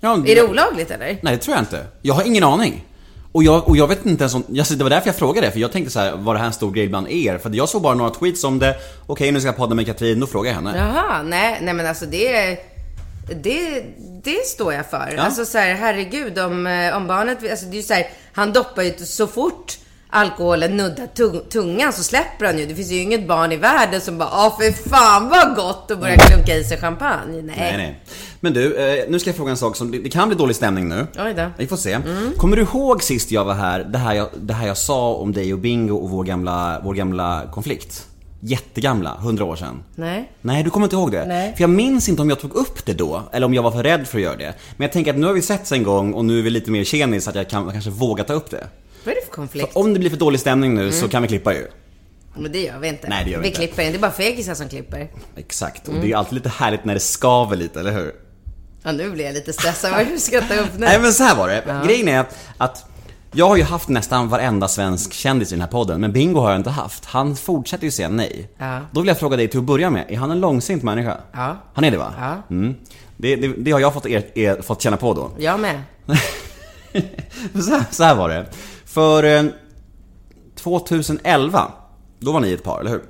[0.00, 1.18] Ja, Är det olagligt eller?
[1.22, 1.86] Nej, det tror jag inte.
[2.02, 2.84] Jag har ingen aning.
[3.32, 5.60] Och jag, och jag vet inte ens om, alltså det var därför jag frågade, för
[5.60, 7.38] jag tänkte så här, var det här en stor grej bland er?
[7.38, 10.20] För jag såg bara några tweets om det, okej nu ska jag podda med Katrin,
[10.20, 10.76] då frågar jag henne.
[10.76, 12.58] Jaha, nej, nej men alltså det
[13.34, 13.84] det,
[14.22, 15.14] det står jag för.
[15.16, 15.22] Ja.
[15.22, 18.52] Alltså så här, herregud om, eh, om barnet, alltså det är ju så här, han
[18.52, 19.78] doppar ju så fort
[20.10, 22.66] alkoholen nuddar tung, tungan så släpper han ju.
[22.66, 25.98] Det finns ju inget barn i världen som bara, åh för fan vad gott och
[25.98, 27.42] börjar klunka i sig champagne.
[27.42, 27.56] Nej.
[27.58, 28.00] Nej, nej.
[28.40, 30.88] Men du, eh, nu ska jag fråga en sak som, det, kan bli dålig stämning
[30.88, 31.06] nu.
[31.18, 31.50] Oj då.
[31.58, 31.98] Vi får se.
[32.36, 35.32] Kommer du ihåg sist jag var här, det här jag, det här jag sa om
[35.32, 38.06] dig och Bingo och vår gamla, vår gamla konflikt?
[38.40, 39.82] Jättegamla, hundra år sedan.
[39.94, 40.32] Nej.
[40.40, 41.24] Nej, du kommer inte ihåg det?
[41.26, 41.54] Nej.
[41.56, 43.82] För jag minns inte om jag tog upp det då, eller om jag var för
[43.82, 44.54] rädd för att göra det.
[44.76, 46.70] Men jag tänker att nu har vi setts en gång och nu är vi lite
[46.70, 48.66] mer tjenis så att jag kan kanske våga ta upp det.
[49.08, 49.72] Vad är det för konflikt?
[49.72, 51.66] För om det blir för dålig stämning nu så kan vi klippa ju.
[52.36, 53.08] Men det gör vi inte.
[53.08, 53.60] Nej, det gör vi vi inte.
[53.60, 53.92] klipper inte.
[53.92, 55.10] Det är bara fegisar som klipper.
[55.36, 58.12] Exakt, och det är alltid lite härligt när det skaver lite, eller hur?
[58.82, 60.06] Ja, nu blir jag lite stressad.
[60.06, 60.86] Det ska ta upp nu?
[60.86, 61.82] Nej men så här var det.
[61.86, 62.24] Grejen är
[62.58, 62.84] att
[63.32, 66.50] jag har ju haft nästan varenda svensk kändis i den här podden, men Bingo har
[66.50, 67.04] jag inte haft.
[67.04, 68.50] Han fortsätter ju säga nej.
[68.58, 68.80] Ja.
[68.92, 71.16] Då vill jag fråga dig till att börja med, är han en långsint människa?
[71.32, 71.56] Ja.
[71.74, 72.14] Han är det va?
[72.18, 72.54] Ja.
[72.54, 72.74] Mm.
[73.16, 75.30] Det, det, det har jag fått, er, er, fått känna på då.
[75.38, 75.82] Jag med.
[77.64, 78.46] så, här, så här var det.
[78.88, 79.44] För eh,
[80.56, 81.72] 2011,
[82.18, 83.02] då var ni ett par, eller hur?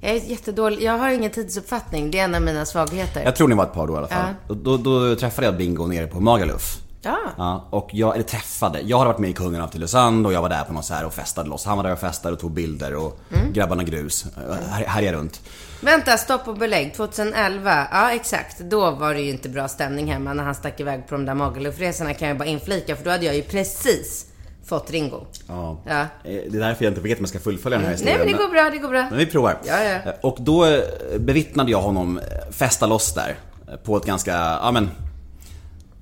[0.00, 0.82] Jag är jättedålig.
[0.82, 2.10] Jag har ingen tidsuppfattning.
[2.10, 3.24] Det är en av mina svagheter.
[3.24, 4.34] Jag tror ni var ett par då i alla fall.
[4.48, 6.76] Då, då, då träffade jag Bingo nere på Magaluf.
[7.02, 7.18] Ja.
[7.36, 10.42] Ja, och jag, eller träffade, jag hade varit med i Kungen av Tylösand och jag
[10.42, 11.64] var där på något så här och festade loss.
[11.64, 13.52] Han var där och festade och tog bilder och Mm.
[13.52, 15.40] grabbarna grus, eh, här, härjade runt.
[15.80, 16.94] Vänta, stopp och belägg.
[16.94, 17.88] 2011.
[17.92, 18.58] Ja, exakt.
[18.60, 21.34] Då var det ju inte bra stämning hemma när han stack iväg på de där
[21.34, 22.96] Magalufresorna kan jag bara inflika.
[22.96, 24.26] För då hade jag ju precis
[24.68, 25.20] fått Ringo.
[25.48, 25.78] Ja.
[25.86, 26.00] Ja.
[26.00, 28.18] Eh, Det är därför jag inte vet om jag ska fullfölja den här Nej, historien.
[28.18, 29.06] men det går bra, det går bra.
[29.10, 29.58] Men vi provar.
[29.66, 29.90] Ja, ja.
[29.94, 30.80] Eh, Och då eh,
[31.18, 33.36] bevittnade jag honom festa loss där.
[33.84, 34.90] På ett ganska, ja men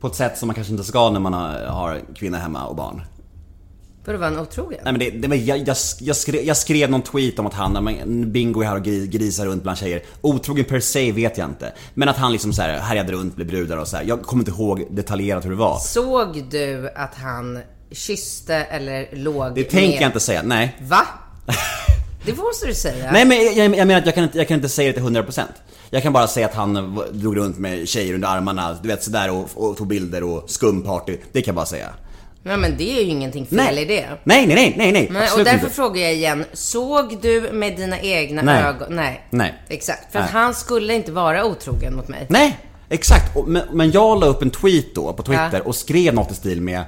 [0.01, 3.03] På ett sätt som man kanske inte ska när man har, kvinna hemma och barn.
[4.07, 4.81] Vadå, var han otrogen?
[4.85, 7.55] Nej men det, det var, jag, jag, jag, skrev, jag skrev någon tweet om att
[7.55, 10.03] han, men Bingo är här och gri- grisar runt bland tjejer.
[10.21, 11.73] Otrogen per se vet jag inte.
[11.95, 14.05] Men att han liksom så här härjade runt med brudar och så här.
[14.05, 15.79] Jag kommer inte ihåg detaljerat hur det var.
[15.79, 17.59] Såg du att han
[17.95, 20.03] kysste eller låg Det tänker med...
[20.03, 20.77] jag inte säga, nej.
[20.81, 21.07] Va?
[22.27, 23.13] Det måste du säga.
[23.13, 25.03] Nej men jag, jag menar att jag kan, inte, jag kan inte säga det till
[25.03, 25.41] 100%.
[25.91, 29.31] Jag kan bara säga att han drog runt med tjejer under armarna, du vet sådär
[29.31, 31.17] och, och tog bilder och skumparty.
[31.33, 31.89] Det kan jag bara säga.
[32.43, 34.07] Nej, men det är ju ingenting fel i det.
[34.25, 35.09] Nej, nej, nej, nej, nej.
[35.11, 35.71] Nej, och därför inte.
[35.71, 36.45] frågar jag igen.
[36.53, 38.63] Såg du med dina egna Nej.
[38.63, 38.89] ögon?
[38.97, 39.27] Nej.
[39.31, 39.55] Nej.
[39.69, 40.13] Exakt.
[40.13, 40.43] För att Nej.
[40.43, 42.27] han skulle inte vara otrogen mot mig.
[42.29, 43.37] Nej, exakt.
[43.37, 45.61] Och- Men, men jag la upp en tweet då på Twitter Ja.
[45.65, 46.85] och skrev något i stil med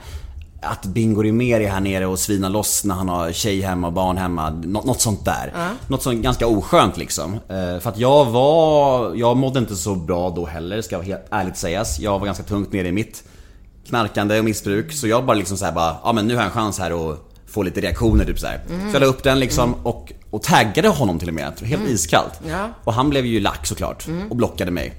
[0.67, 3.93] att Bingo Rimér är här nere och svinar loss när han har tjej hemma och
[3.93, 4.51] barn hemma.
[4.51, 5.53] Nå- något sånt där.
[5.89, 7.35] Något sånt ganska oskönt liksom.
[7.35, 11.57] Eh, För att jag var, jag mådde inte så bra då heller ska helt ärligt
[11.57, 11.99] sägas.
[12.01, 13.25] Jag var ganska tungt nere i mitt
[13.89, 14.93] knarkande och missbruk.
[14.93, 17.19] Så jag bara liksom såhär bara, ja men nu har jag en chans här att
[17.47, 18.61] få lite reaktioner typ såhär.
[18.69, 21.53] Så jag la upp den liksom och, och taggade honom till och med.
[21.63, 22.41] Helt iskallt.
[22.49, 22.69] Ja.
[22.85, 24.95] Och han blev ju lack såklart och blockade mig.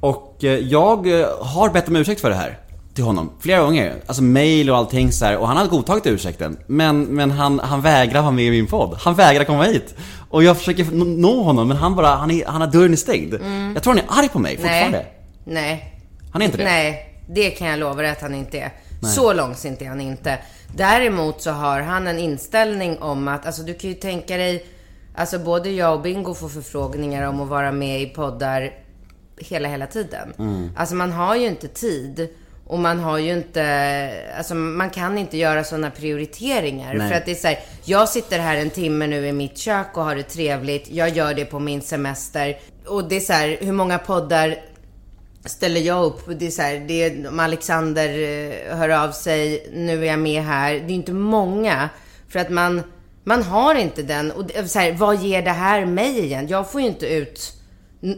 [0.00, 1.06] Och eh, jag
[1.40, 2.58] har bett om ursäkt för det här.
[2.94, 3.30] Till honom.
[3.40, 3.94] Flera gånger.
[4.06, 5.36] Alltså mail och allting så här.
[5.36, 6.58] Och han hade godtagit ursäkten.
[6.66, 8.98] Men, men han, han vägrar vara med i min podd.
[9.00, 9.94] Han vägrar komma hit.
[10.30, 13.34] Och jag försöker nå- honom men han bara, han, är, han har dörren stängd.
[13.74, 14.98] Jag tror han är arg på mig fortfarande.
[14.98, 15.12] Nej.
[15.44, 16.00] Nej.
[16.32, 16.64] Han är inte det?
[16.64, 18.72] Nej, det kan jag lova dig att han inte är.
[19.14, 20.38] Så långsint är han inte.
[20.76, 24.66] Däremot så har han en inställning om att, alltså du kan ju tänka dig,
[25.16, 28.70] alltså både jag och Bingo får förfrågningar om att vara med i poddar
[29.38, 30.32] hela, hela tiden.
[30.38, 30.70] Mm.
[30.76, 32.28] Alltså man har ju inte tid.
[32.66, 36.94] Och man har ju inte, alltså man kan inte göra sådana prioriteringar.
[36.94, 37.08] Nej.
[37.08, 39.96] För att det är så här, jag sitter här en timme nu i mitt kök
[39.96, 40.90] och har det trevligt.
[40.90, 42.58] Jag gör det på min semester.
[42.86, 44.56] Och det är så här, hur många poddar
[45.44, 46.20] ställer jag upp.
[46.38, 50.18] Det är så här, det är, om Alexander eh, hör av sig, nu är jag
[50.18, 50.72] med här.
[50.72, 51.88] Det är inte många.
[52.28, 52.82] För att man,
[53.24, 54.30] man har inte den.
[54.30, 56.48] Och så här, vad ger det här mig igen?
[56.48, 57.52] Jag får ju inte ut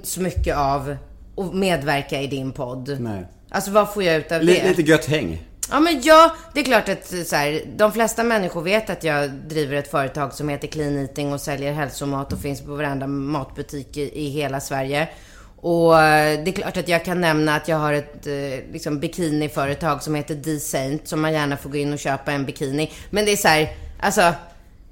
[0.03, 0.97] så mycket av
[1.37, 2.97] att medverka i din podd.
[3.01, 3.27] Nej.
[3.57, 4.69] Alltså vad får jag ut av Lite, det?
[4.69, 5.43] lite gött häng.
[5.71, 9.31] Ja men ja, det är klart att så här, de flesta människor vet att jag
[9.31, 13.97] driver ett företag som heter Clean Eating och säljer hälsomat och finns på varenda matbutik
[13.97, 15.09] i, i hela Sverige.
[15.57, 19.01] Och eh, det är klart att jag kan nämna att jag har ett eh, liksom,
[19.01, 22.93] bikiniföretag som heter D-Saint, som man gärna får gå in och köpa en bikini.
[23.11, 23.69] Men det är så här,
[24.01, 24.33] alltså,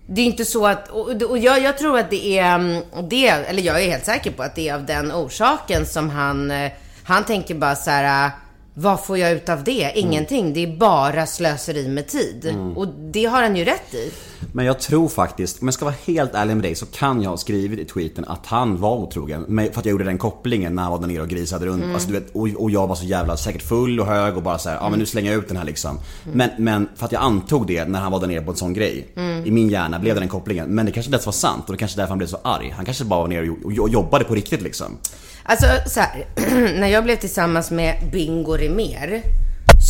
[0.07, 3.29] det är inte så att, och, och jag, jag tror att det är mm, det,
[3.29, 6.73] eller jag är helt säker på att det är av den orsaken som han, eh,
[7.05, 8.31] han tänker bara så här,
[8.75, 9.93] vad får jag ut av det?
[9.95, 10.55] Ingenting.
[10.55, 12.57] Det är bara slöseri med tid.
[12.77, 14.13] Och det har han ju rätt i.
[14.53, 17.31] Men jag tror faktiskt, om jag ska vara helt ärlig med dig så kan jag
[17.31, 19.45] ha skrivit i tweeten att han var otrogen.
[19.73, 21.85] För att jag gjorde den kopplingen när han var där nere och grisade runt.
[21.93, 24.59] Alltså, du vet, och, och jag var så jävla säkert full och hög och bara
[24.59, 25.99] så ja men nu slänger jag ut den här liksom.
[26.33, 28.75] Men, men för att jag antog det när han var där nere på en sån
[28.75, 29.09] grej.
[29.45, 30.69] I min hjärna blev det den kopplingen.
[30.69, 32.39] Men det kanske inte ens var sant och det kanske är därför han blev så
[32.43, 32.75] arg.
[32.77, 34.99] Han kanske bara var nere och jobbade på riktigt liksom.
[35.45, 36.27] Alltså så här,
[36.81, 39.23] när jag blev tillsammans med Bingo Rimér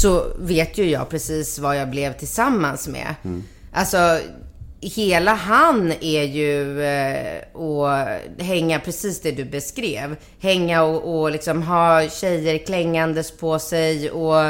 [0.00, 3.14] så vet ju jag precis vad jag blev tillsammans med.
[3.72, 4.18] Alltså,
[4.80, 10.16] hela han är ju eh, att hänga precis det du beskrev.
[10.40, 14.44] Hänga och, och liksom ha tjejer klängandes på sig och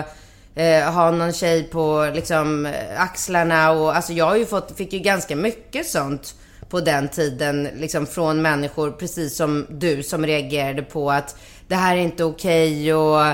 [0.54, 4.98] eh, ha någon tjej på liksom axlarna och alltså jag har ju fått, fick ju
[4.98, 6.34] ganska mycket sånt
[6.68, 11.36] på den tiden, liksom från människor, precis som du, som reagerade på att
[11.68, 13.26] det här är inte okej och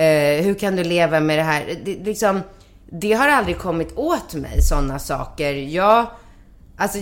[0.00, 1.78] eh, hur kan du leva med det här?
[1.84, 2.40] Det, liksom,
[2.90, 5.52] det har aldrig kommit åt mig, sådana saker.
[5.52, 6.06] Jag,
[6.76, 6.98] alltså,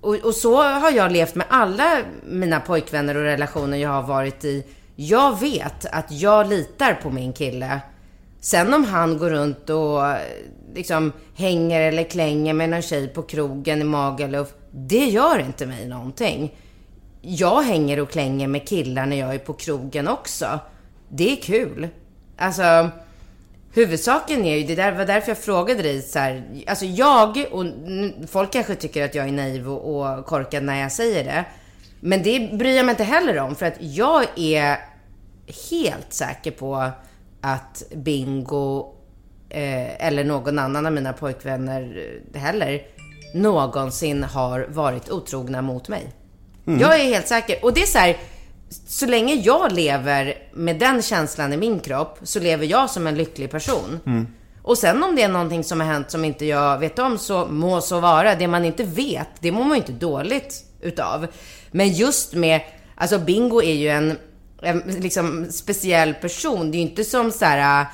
[0.00, 4.44] och, och så har jag levt med alla mina pojkvänner och relationer jag har varit
[4.44, 4.64] i.
[4.96, 7.80] Jag vet att jag litar på min kille.
[8.40, 10.02] Sen om han går runt och
[10.74, 15.86] liksom hänger eller klänger med någon tjej på krogen i Magaluf, det gör inte mig
[15.86, 16.54] någonting.
[17.20, 20.58] Jag hänger och klänger med killar när jag är på krogen också.
[21.08, 21.88] Det är kul.
[22.36, 22.90] Alltså,
[23.72, 27.64] huvudsaken är ju, det där var därför jag frågade dig så här, alltså jag, och
[28.28, 31.44] folk kanske tycker att jag är naiv och, och korkad när jag säger det.
[32.00, 34.78] Men det bryr jag mig inte heller om, för att jag är
[35.70, 36.90] helt säker på
[37.54, 38.94] att Bingo
[39.48, 42.82] eh, eller någon annan av mina pojkvänner eh, heller
[43.34, 46.12] någonsin har varit otrogna mot mig.
[46.80, 47.64] Jag är helt säker.
[47.64, 48.16] Och det är så här,
[48.86, 53.14] så länge jag lever med den känslan i min kropp så lever jag som en
[53.14, 54.00] lycklig person.
[54.62, 57.46] Och sen om det är någonting som har hänt som inte jag vet om så
[57.46, 58.34] må så vara.
[58.34, 61.26] Det man inte vet, det mår man ju inte dåligt utav.
[61.70, 62.60] Men just med,
[62.94, 64.18] alltså Bingo är ju en,
[64.62, 66.70] en liksom speciell person.
[66.70, 67.86] Det är ju inte som så här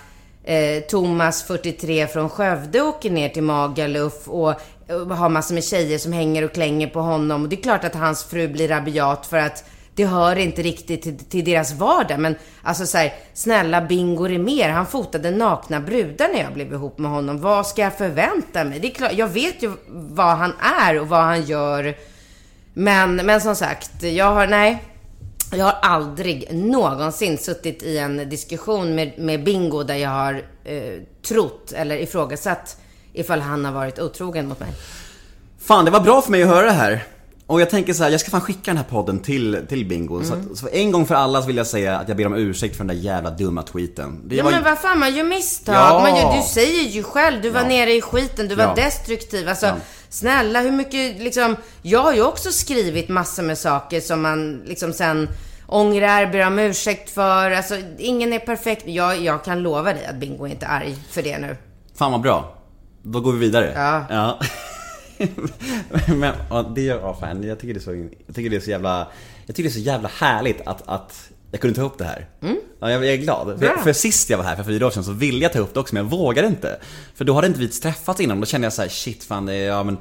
[0.45, 4.55] eh, Thomas 43 från Skövde åker ner till Magaluf och,
[4.89, 7.43] och har massor med tjejer som hänger och klänger på honom.
[7.43, 11.03] Och det är klart att hans fru blir rabiat för att det hör inte riktigt
[11.03, 12.21] till, till deras vardag.
[12.21, 16.99] Men alltså så här, snälla Bingo Rimér, han fotade nakna brudar när jag blev ihop
[16.99, 17.41] med honom.
[17.41, 18.81] Vad ska jag förvänta mig?
[18.81, 21.95] Det är klart, jag vet ju vad han är och vad han gör.
[22.75, 24.83] Men, men som sagt, jag har, nej.
[25.57, 31.01] Jag har aldrig någonsin suttit i en diskussion med, med Bingo där jag har eh,
[31.23, 32.77] trott eller ifrågasatt
[33.13, 34.69] ifall han har varit otrogen mot mig.
[35.61, 37.05] Fan, det var bra för mig att höra det här.
[37.55, 40.25] Och jag tänker så här, jag ska fan skicka den här podden till, till Bingo.
[40.25, 40.51] Så, Mm.
[40.53, 42.77] att, så en gång för alla så vill jag säga att jag ber om ursäkt
[42.77, 44.21] för den där jävla dumma tweeten.
[44.29, 45.75] Det Ja var- men vad fan, man gör misstag.
[45.75, 46.01] Ja.
[46.03, 47.67] Man gör, du säger ju själv, du var Ja.
[47.69, 48.75] nere i skiten, du var Ja.
[48.75, 49.49] destruktiv.
[49.49, 49.75] Alltså, Ja.
[50.09, 51.57] snälla, hur mycket liksom...
[51.83, 55.29] Jag har ju också skrivit massor med saker som man liksom sen
[55.67, 57.51] ångrar, ber om ursäkt för.
[57.51, 58.83] Alltså, ingen är perfekt.
[58.87, 61.57] Jag, jag kan lova dig att Bingo är inte arg för det nu.
[61.99, 62.55] Fan vad bra.
[63.03, 63.73] Då går vi vidare.
[64.11, 64.39] Ja.
[66.09, 66.35] Men
[66.75, 67.95] det gör, ja, fan, jag tycker det är så,
[68.27, 69.09] jag tycker det är så jävla,
[69.47, 72.29] jag tycker det är så jävla härligt att, att jag kunde ta upp det här.
[72.81, 73.59] Ja, jag, är glad.
[73.61, 75.75] För, för sist jag var här för fyra år sedan så ville jag ta upp
[75.75, 76.81] det också men jag vågade inte.
[77.15, 79.55] För då hade inte vi träffats innan då kände jag så här: shit fan det
[79.55, 79.99] är, ja men,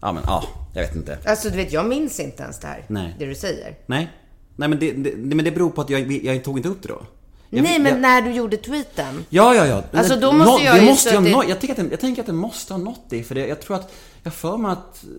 [0.00, 1.18] ja men ja, jag vet inte.
[1.24, 2.84] Alltså, du vet, jag minns inte ens det här.
[2.88, 3.16] Nej.
[3.18, 3.74] Det du säger.
[3.86, 4.10] Nej.
[4.56, 6.88] Nej men det, det, men det beror på att jag, jag tog inte upp det
[6.88, 7.02] då.
[7.50, 9.24] Jag, Nej, men jag, när du gjorde tweeten.
[9.28, 9.82] Ja, ja, ja.
[9.92, 12.22] Alltså, då måste jag det ju måste jag, nå, jag, tänker att det, jag tänker
[12.22, 15.04] att det måste ha nått dig, för det, jag tror att, jag för mig att,
[15.04, 15.10] eh,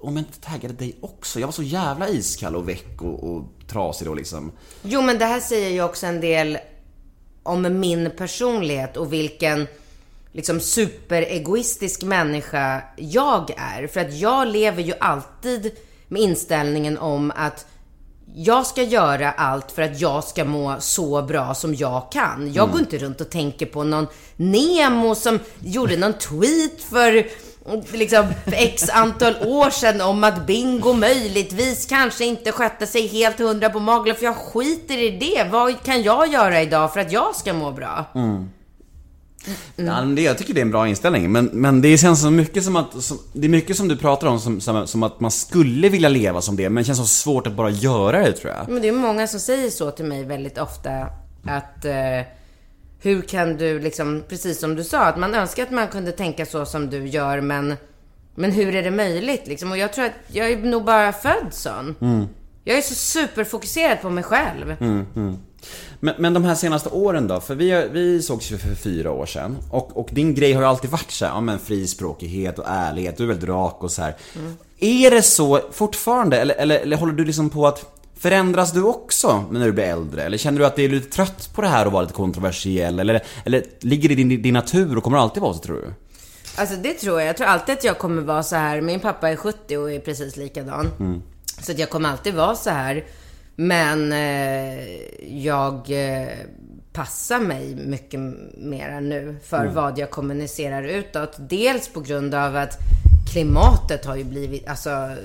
[0.00, 3.44] om jag inte taggade dig också, jag var så jävla iskall och väck och, och
[3.66, 4.52] trasig då liksom.
[4.82, 6.58] Jo, men det här säger ju också en del
[7.42, 9.66] om min personlighet och vilken
[10.32, 13.86] liksom superegoistisk människa jag är.
[13.86, 15.72] För att jag lever ju alltid
[16.08, 17.66] med inställningen om att
[18.34, 22.52] jag ska göra allt för att jag ska må så bra som jag kan.
[22.52, 24.06] Jag går inte runt och tänker på någon
[24.36, 27.26] Nemo som gjorde någon tweet för
[27.92, 33.38] liksom för x antal år sedan om att Bingo möjligtvis kanske inte skötte sig helt
[33.38, 34.18] hundra på Magaluf.
[34.18, 35.48] För jag skiter i det.
[35.50, 38.04] Vad kan jag göra idag för att jag ska må bra?
[39.76, 41.32] Ja, men det, jag tycker det är en bra inställning.
[41.32, 44.26] Men, men det känns så mycket som att, som, det är mycket som du pratar
[44.26, 47.06] om som, som, som att man skulle vilja leva som det, men det känns så
[47.06, 48.68] svårt att bara göra det tror jag.
[48.68, 50.90] Men det är många som säger så till mig väldigt ofta.
[51.44, 51.92] Att eh,
[53.00, 56.46] hur kan du liksom, precis som du sa, att man önskar att man kunde tänka
[56.46, 57.74] så som du gör, men,
[58.34, 59.70] men hur är det möjligt liksom?
[59.70, 61.94] Och jag tror att jag är nog bara född sån.
[62.64, 64.76] Jag är så superfokuserad på mig själv.
[66.00, 67.40] Men, men de här senaste åren då?
[67.40, 69.56] För vi, vi sågs ju för fyra år sedan.
[69.70, 73.16] Och, och din grej har ju alltid varit så här, ja men frispråkighet och ärlighet,
[73.16, 74.16] du är väldigt rak och så här.
[74.78, 76.40] Är det så fortfarande?
[76.40, 80.22] Eller, eller, eller håller du liksom på att Förändras du också när du blir äldre?
[80.22, 83.00] Eller känner du att du är lite trött på det här och vara lite kontroversiell?
[83.00, 85.94] Eller, eller ligger det i din, din natur och kommer alltid vara så tror du?
[86.56, 87.28] Alltså det tror jag.
[87.28, 88.80] Jag tror alltid att jag kommer vara så här.
[88.80, 90.90] Min pappa är 70 och är precis likadan.
[91.62, 93.04] Så att jag kommer alltid vara så här.
[93.60, 94.84] Men eh,
[95.44, 96.28] jag eh,
[96.92, 98.20] passar mig mycket
[98.56, 101.36] mer nu för vad jag kommunicerar utåt.
[101.38, 102.78] Dels på grund av att
[103.32, 105.16] klimatet har ju blivit, alltså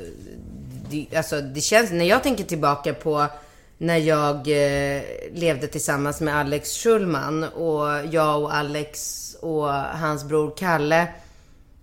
[0.90, 3.28] det, alltså det känns, när jag tänker tillbaka på
[3.78, 5.02] när jag eh,
[5.34, 11.08] levde tillsammans med Alex Schulman och jag och Alex och hans bror Kalle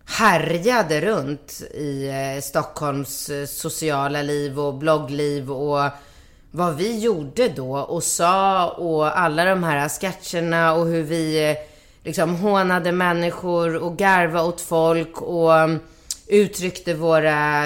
[0.04, 5.90] härjade runt i eh, Stockholms eh, sociala liv och bloggliv och
[6.50, 11.56] vad vi gjorde då och sa och alla de här sketcherna och hur vi eh,
[12.04, 15.78] liksom hånade människor och garva åt folk och mm,
[16.26, 17.64] uttryckte våra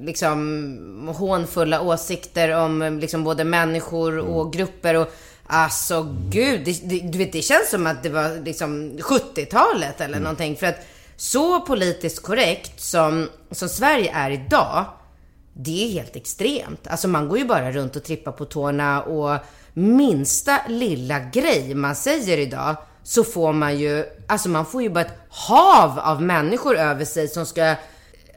[0.00, 5.12] liksom hånfulla åsikter om eh, liksom både människor och grupper och
[5.46, 10.20] alltså gud, det, det, du vet det känns som att det var liksom 70-talet eller
[10.20, 10.56] någonting.
[10.56, 10.86] För att
[11.16, 14.84] så politiskt korrekt som, som Sverige är idag
[15.58, 16.86] det är helt extremt.
[16.86, 19.38] Alltså man går ju bara runt och trippar på tårna och
[19.72, 25.04] minsta lilla grej man säger idag så får man ju, alltså man får ju bara
[25.04, 27.74] ett hav av människor över sig som ska,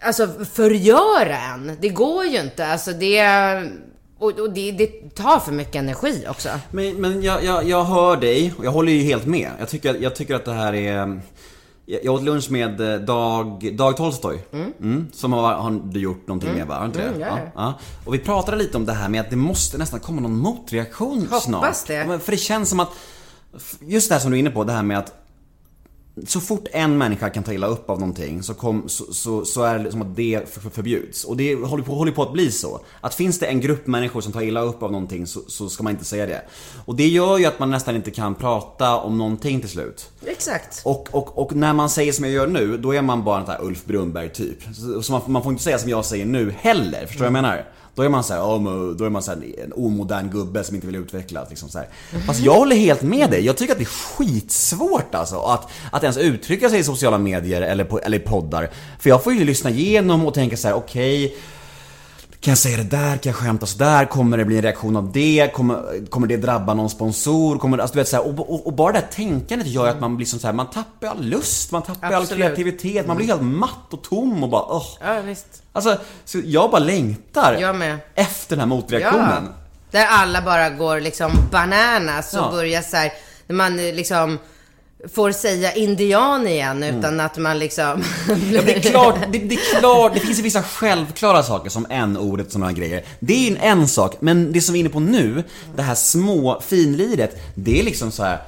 [0.02, 1.78] alltså förgöra en.
[1.82, 2.68] Det går ju inte.
[2.68, 3.24] Alltså det,
[4.20, 6.50] och, och det, det tar för mycket energi också.
[6.72, 9.52] Men, men jag, jag, jag hör dig och jag håller ju helt med.
[9.60, 11.22] Jag tycker, jag tycker att det här är...
[11.92, 14.46] Jag åt lunch med eh, Dag, Dag Tolstoj.
[14.52, 15.08] Mm.
[15.14, 16.76] som har, har du gjort någonting med va?
[16.76, 17.08] Har inte det?
[17.08, 17.74] Mm, ja, ja.
[18.06, 21.22] Och vi pratade lite om det här med att det måste nästan komma någon motreaktion
[21.22, 21.88] Hoppas snart.
[21.88, 21.94] det.
[21.94, 22.90] Ja, men För det känns som att,
[23.80, 25.14] just det här som du är inne på, det här med att
[26.28, 29.64] så fort en människa kan ta illa upp av någonting så, kom, så, så, så
[29.64, 31.24] är det som att det för- för- förbjuds.
[31.24, 32.80] Och det håller på, håller på att bli så.
[33.02, 35.84] Att finns det en grupp människor som tar illa upp av någonting så, så ska
[35.84, 36.42] man inte säga det.
[36.86, 40.10] Och det gör ju att man nästan inte kan prata om någonting till slut.
[40.26, 40.82] Exakt.
[40.86, 43.46] Och, och, och när man säger som jag gör nu, då är man bara en
[43.46, 44.58] sån här Ulf Brunnberg typ.
[44.76, 47.38] Så, så man, man får inte säga som jag säger nu heller, förstår du vad
[47.38, 47.66] jag menar?
[48.00, 50.76] Då är man såhär, oh, men- då är man så här, en omodern gubbe som
[50.76, 51.88] inte vill utvecklas liksom så här.
[52.26, 56.04] Fast jag håller helt med dig, jag tycker att det är skitsvårt alltså att, att
[56.04, 58.70] ens uttrycka sig i sociala medier eller, på, eller i poddar.
[59.00, 61.36] För jag får ju lyssna igenom och tänka så här: okej
[62.42, 63.18] kan jag säga det där?
[63.18, 64.06] Kan jag skämta sådär?
[64.06, 65.50] Kommer det bli en reaktion av det?
[65.54, 67.58] Kommer, kommer det drabba någon sponsor?
[67.58, 69.92] Kommer, alltså, du vet, så här, och, och, och bara det här tänkandet gör ju
[69.92, 72.46] att man blir som så här, man tappar all lust, man tappar all Absolut.
[72.46, 74.86] kreativitet, man blir helt matt och tom och bara åh.
[75.02, 75.64] Ja, visst.
[75.74, 77.98] Alltså, så jag bara längtar Jag med.
[78.16, 79.50] efter den här motreaktionen.
[79.92, 82.52] Där alla bara går liksom bananas och Ja.
[82.52, 83.14] börjar så här,
[83.48, 84.38] när man eh, liksom
[85.14, 87.00] får säga indian igen Mm.
[87.00, 88.04] utan att man liksom...
[88.52, 91.86] Ja, det är klart, det, det är klart, det finns ju vissa självklara saker som
[91.90, 93.04] n-ordet och sådana grejer.
[93.20, 95.44] Det är ju en, en sak, men det som vi är inne på nu,
[95.76, 98.40] det här små finliret, det är liksom så här.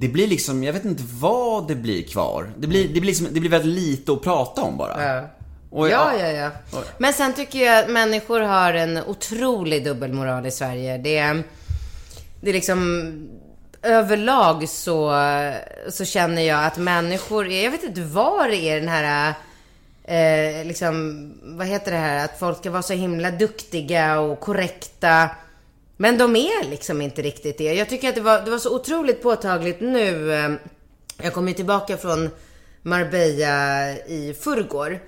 [0.00, 2.50] Det blir liksom, jag vet inte vad det blir kvar.
[2.58, 5.14] Det blir, det blir, liksom, det blir väldigt lite att prata om bara.
[5.14, 5.22] Ja.
[5.70, 6.50] Och Ja, ja, ja.
[6.98, 10.98] Men sen tycker jag att människor har en otrolig dubbelmoral i Sverige.
[10.98, 11.42] Det är,
[12.40, 13.12] det är liksom
[13.84, 15.12] överlag så,
[15.88, 19.34] så känner jag att människor, jag vet inte vad det är den här,
[20.04, 25.30] eh, liksom, vad heter det här, att folk ska vara så himla duktiga och korrekta.
[25.96, 27.74] Men de är liksom inte riktigt det.
[27.74, 30.34] Jag tycker att det var, det var så otroligt påtagligt nu.
[30.34, 30.52] Eh,
[31.22, 32.30] jag kom ju tillbaka från
[32.82, 35.00] Marbella i förrgår.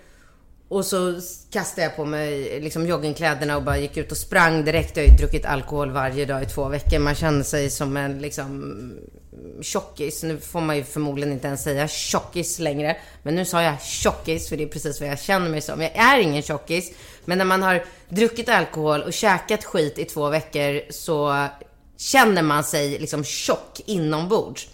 [0.68, 4.96] Och så kastade jag på mig liksom joggingkläderna och bara gick ut och sprang direkt.
[4.96, 6.98] Jag har ju druckit alkohol varje dag i två veckor.
[6.98, 8.92] Man känner sig som en liksom
[9.62, 10.22] tjockis.
[10.22, 12.96] Nu får man ju förmodligen inte ens säga tjockis längre.
[13.22, 15.80] Men nu sa jag tjockis för det är precis vad jag känner mig som.
[15.80, 16.92] Jag är ingen tjockis.
[17.24, 21.46] Men när man har druckit alkohol och käkat skit i två veckor så
[21.96, 24.68] känner man sig liksom tjock inombords.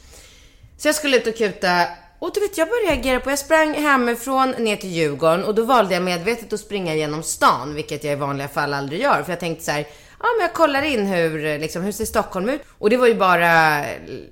[0.79, 1.87] Så jag skulle ut och kuta
[2.23, 5.65] och du vet, jag började reagera på, jag sprang hemifrån ner till Djurgården och då
[5.65, 9.23] valde jag medvetet att springa genom stan, vilket jag i vanliga fall aldrig gör.
[9.23, 9.87] För jag tänkte så här,
[10.19, 12.61] ja men jag kollar in hur, liksom, hur ser Stockholm ut?
[12.79, 13.85] Och det var ju bara,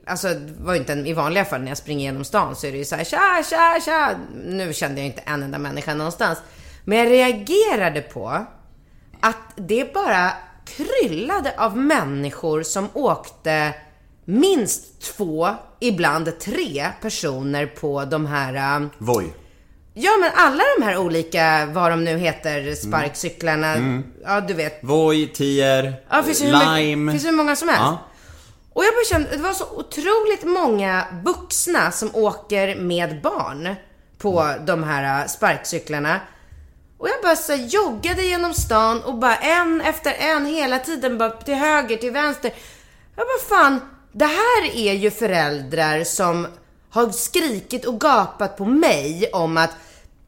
[0.07, 2.66] alltså det var ju inte en, i vanliga fall när jag springer genom stan så
[2.66, 4.11] är det ju så här, tja, tja, tja.
[4.47, 6.38] Nu kände jag inte en enda människa någonstans.
[6.84, 8.47] Men jag reagerade på
[9.20, 10.32] att det bara
[10.64, 13.74] kryllade av människor som åkte
[14.31, 15.49] minst två,
[15.81, 19.33] ibland tre personer på de här äh, Voi.
[19.95, 24.03] Ja men alla de här olika, vad de nu heter, sparkcyklarna.
[24.24, 24.78] Ja du vet.
[24.83, 27.12] Voi, Tier, Ja, finns Lime.
[27.12, 27.81] finns hur många som helst.
[27.83, 27.99] Ja.
[28.72, 33.74] Och jag bara kände, det var så otroligt många vuxna som åker med barn
[34.18, 36.20] på de här äh, sparkcyklarna.
[36.99, 41.31] Och jag bara så joggade genom stan och bara en efter en hela tiden bara
[41.31, 42.53] till höger, till vänster.
[43.16, 43.81] Jag bara fan,
[44.12, 46.46] det här är ju föräldrar som
[46.90, 49.70] har skrikit och gapat på mig om att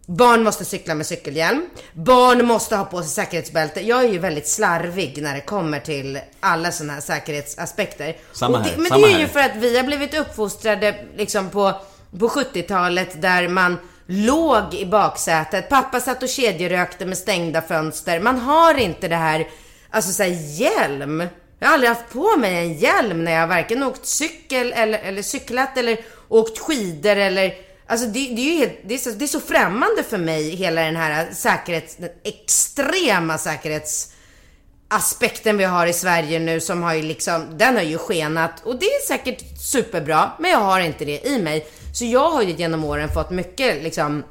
[0.07, 3.80] barn måste cykla med cykelhjälm, barn måste ha på sig säkerhetsbälte.
[3.80, 8.16] Jag är ju väldigt slarvig när det kommer till alla sådana här säkerhetsaspekter.
[8.33, 9.26] Samma Och det, här, men samma det är ju här.
[9.26, 11.72] för att vi har blivit uppfostrade liksom på,
[12.18, 15.68] på 70-talet där man låg i baksätet.
[15.68, 18.20] Pappa satt och kedjerökte med stängda fönster.
[18.20, 19.49] Man har inte det här,
[19.91, 21.28] alltså såhär hjälm.
[21.63, 25.23] Jag har aldrig haft på mig en hjälm när jag varken åkt cykel eller, eller
[25.23, 25.99] cyklat eller
[26.29, 27.55] åkt skidor eller
[27.87, 30.51] Alltså det, det är ju helt, det är, så, det är så främmande för mig
[30.51, 37.03] hela den här säkerhets, den extrema säkerhetsaspekten vi har i Sverige nu som har ju
[37.03, 41.27] liksom, den har ju skenat och det är säkert superbra, men jag har inte det
[41.27, 41.67] i mig.
[41.95, 44.25] Så jag har ju genom åren fått mycket liksom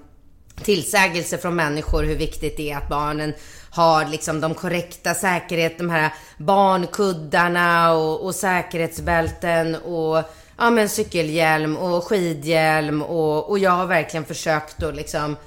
[0.63, 3.33] tillsägelse från människor hur viktigt det är att barnen
[3.71, 10.23] har liksom de korrekta säkerhet, de här barnkuddarna och, och säkerhetsbälten och
[10.57, 15.37] ja men cykelhjälm och skidhjälm och, och jag har verkligen försökt att liksom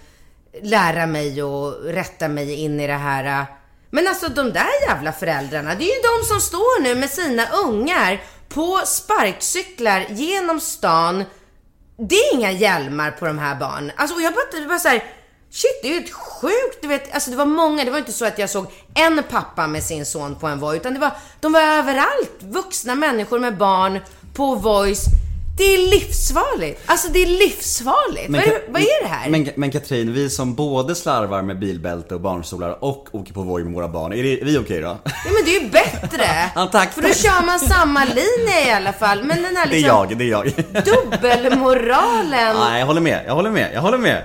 [0.63, 3.47] lära mig och rätta mig in i det här.
[3.91, 7.47] Men alltså de där jävla föräldrarna, det är ju de som står nu med sina
[7.49, 11.25] ungar på sparkcyklar genom stan.
[11.97, 13.93] Det är inga hjälmar på de här barnen.
[13.97, 15.05] Alltså och jag bara, bara så här,
[15.55, 18.13] shit det är ju ett sjukt, du vet, alltså det var många, det var inte
[18.13, 21.11] så att jag såg en pappa med sin son på en Voi, utan det var,
[21.41, 24.01] de var överallt, vuxna människor med barn
[24.35, 25.05] på Voice.
[25.59, 26.83] Det är livsfarligt.
[26.87, 28.31] Alltså det är livsfarligt.
[28.31, 29.31] vad, är, vad är det här?
[29.31, 33.65] Men, men Katrin, vi som både slarvar med bilbälte och barnstolar och åker på Voi
[33.65, 34.99] med våra barn, är, det, är vi okej då?
[35.05, 36.25] Ja men det är ju bättre.
[36.55, 36.93] Ja, tack.
[36.93, 39.25] För då kör man samma linje i alla fall.
[39.25, 40.45] Men den här Det är liksom jag, det är jag.
[40.85, 42.57] dubbelmoralen.
[42.57, 44.25] Nej, jag håller med, jag håller med, jag håller med.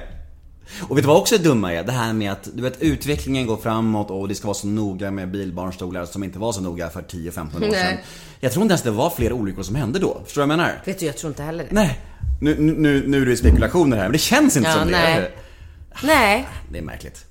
[0.81, 1.83] Och vet du vad också är dumma är?
[1.83, 5.11] Det här med att, du vet utvecklingen går framåt och det ska vara så noga
[5.11, 7.69] med bilbarnstolar som inte var så noga för 10-15 år sedan.
[7.71, 8.03] Nej.
[8.39, 10.21] Jag tror inte ens det var fler olyckor som hände då.
[10.25, 10.81] Förstår du vad jag menar?
[10.85, 11.69] Vet du, jag tror inte heller det.
[11.75, 11.99] Nej.
[12.41, 14.91] Nu, nu, nu är det spekulationer här, men det känns inte Ja, som det.
[14.91, 15.13] nej.
[15.17, 15.31] eller?
[16.03, 16.47] Nej.
[16.71, 17.25] Det är märkligt.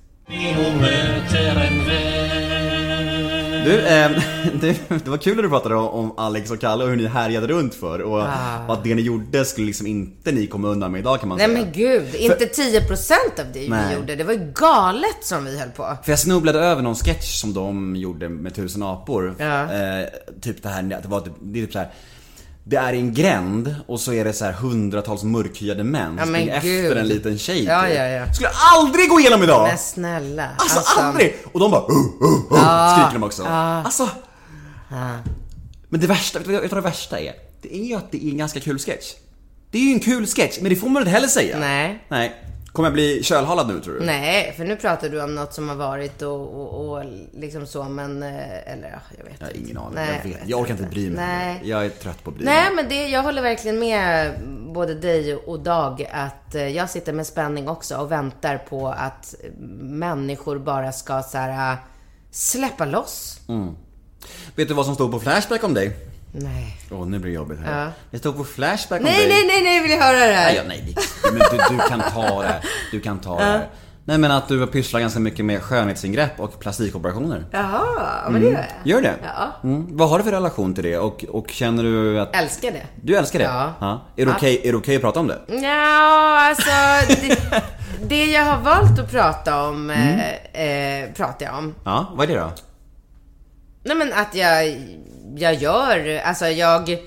[3.69, 4.11] Du, eh,
[4.61, 7.05] det, det var kul när du pratade om, om Alex och Kalle och hur ni
[7.07, 8.65] härjade runt för och, Ah.
[8.67, 11.37] och att det ni gjorde skulle liksom inte ni komma undan med idag kan man
[11.37, 11.59] Nej säga.
[11.63, 13.95] men gud, inte 10% av det vi Nej.
[13.95, 14.15] gjorde.
[14.15, 15.97] Det var ju galet som vi höll på.
[16.03, 19.35] För jag snubblade över någon sketch som de gjorde med tusen apor.
[19.39, 19.61] Ja.
[19.73, 20.05] Eh,
[20.41, 21.89] typ det här, det var typ, det är typ så här.
[22.69, 26.49] Det är en gränd och så är det så här hundratals mörkhyade män Ja, men
[26.49, 27.63] efter en liten tjej.
[27.63, 27.95] Ja, typ.
[27.95, 28.33] ja, ja.
[28.33, 29.67] Skulle aldrig gå igenom idag!
[29.67, 30.49] Men snälla.
[30.57, 31.35] Alltså, aldrig!
[31.51, 33.43] Och de bara uh, uh, uh, skriker de också.
[33.43, 34.09] Alltså.
[35.89, 37.33] Men det värsta, vet du vad det värsta är?
[37.61, 39.13] Det är ju att det är en ganska kul sketch.
[39.71, 41.59] Det är ju en kul sketch, men det får man inte heller säga.
[41.59, 42.03] Nej.
[42.09, 42.43] Nej.
[42.79, 44.05] Kommer jag bli kölhalad nu tror du?
[44.05, 47.03] Nej, för nu pratar du om något som har varit och, och, och
[47.33, 48.23] liksom så, men...
[48.23, 49.59] eh, Eller ja, jag vet Jag har inte.
[49.65, 49.95] ingen aning.
[49.95, 50.39] Nej, jag, vet.
[50.49, 51.15] jag orkar inte bry mig.
[51.27, 51.61] Nej.
[51.63, 52.53] Jag är trött på att bry mig.
[52.53, 54.33] Nej, men det, jag håller verkligen med
[54.73, 59.35] både dig och Dag att eh, jag sitter med spänning också och väntar på att
[59.79, 61.77] människor bara ska så här, äh,
[62.31, 63.39] släppa loss.
[64.55, 66.08] Vet du vad som stod på Flashback om dig?
[66.31, 66.77] Nej.
[66.91, 67.83] Åh, nu blir det jobbigt här.
[67.85, 67.91] Ja.
[68.11, 69.27] Det stod på Flashback om Nej, dig.
[69.29, 70.53] nej, nej, nej, vill jag höra det Nej, här?
[70.55, 72.65] ja, nej, men du, du kan ta det här.
[72.91, 73.67] Du kan ta det här.
[74.05, 77.45] Nej men att du har pysslat ganska mycket med skönhetsingrepp och plastikoperationer.
[77.51, 78.65] Jaha, men det gör jag.
[78.83, 79.15] Gör det?
[79.23, 79.51] Ja.
[79.69, 79.87] Mm.
[79.97, 82.35] Vad har du för relation till det och, och känner du att...
[82.35, 82.81] Älskar det.
[83.03, 83.45] Du älskar det?
[83.79, 84.01] Ja.
[84.15, 85.39] Är det okej är det okej att prata om det?
[85.47, 86.69] Ja, alltså
[87.21, 87.37] det,
[88.09, 90.19] det jag har valt att prata om, Mm.
[90.53, 91.75] eh, eh, pratar jag om.
[91.85, 92.51] Ja, vad är det då?
[93.83, 94.77] Nej men att jag,
[95.35, 96.97] jag gör, alltså jag...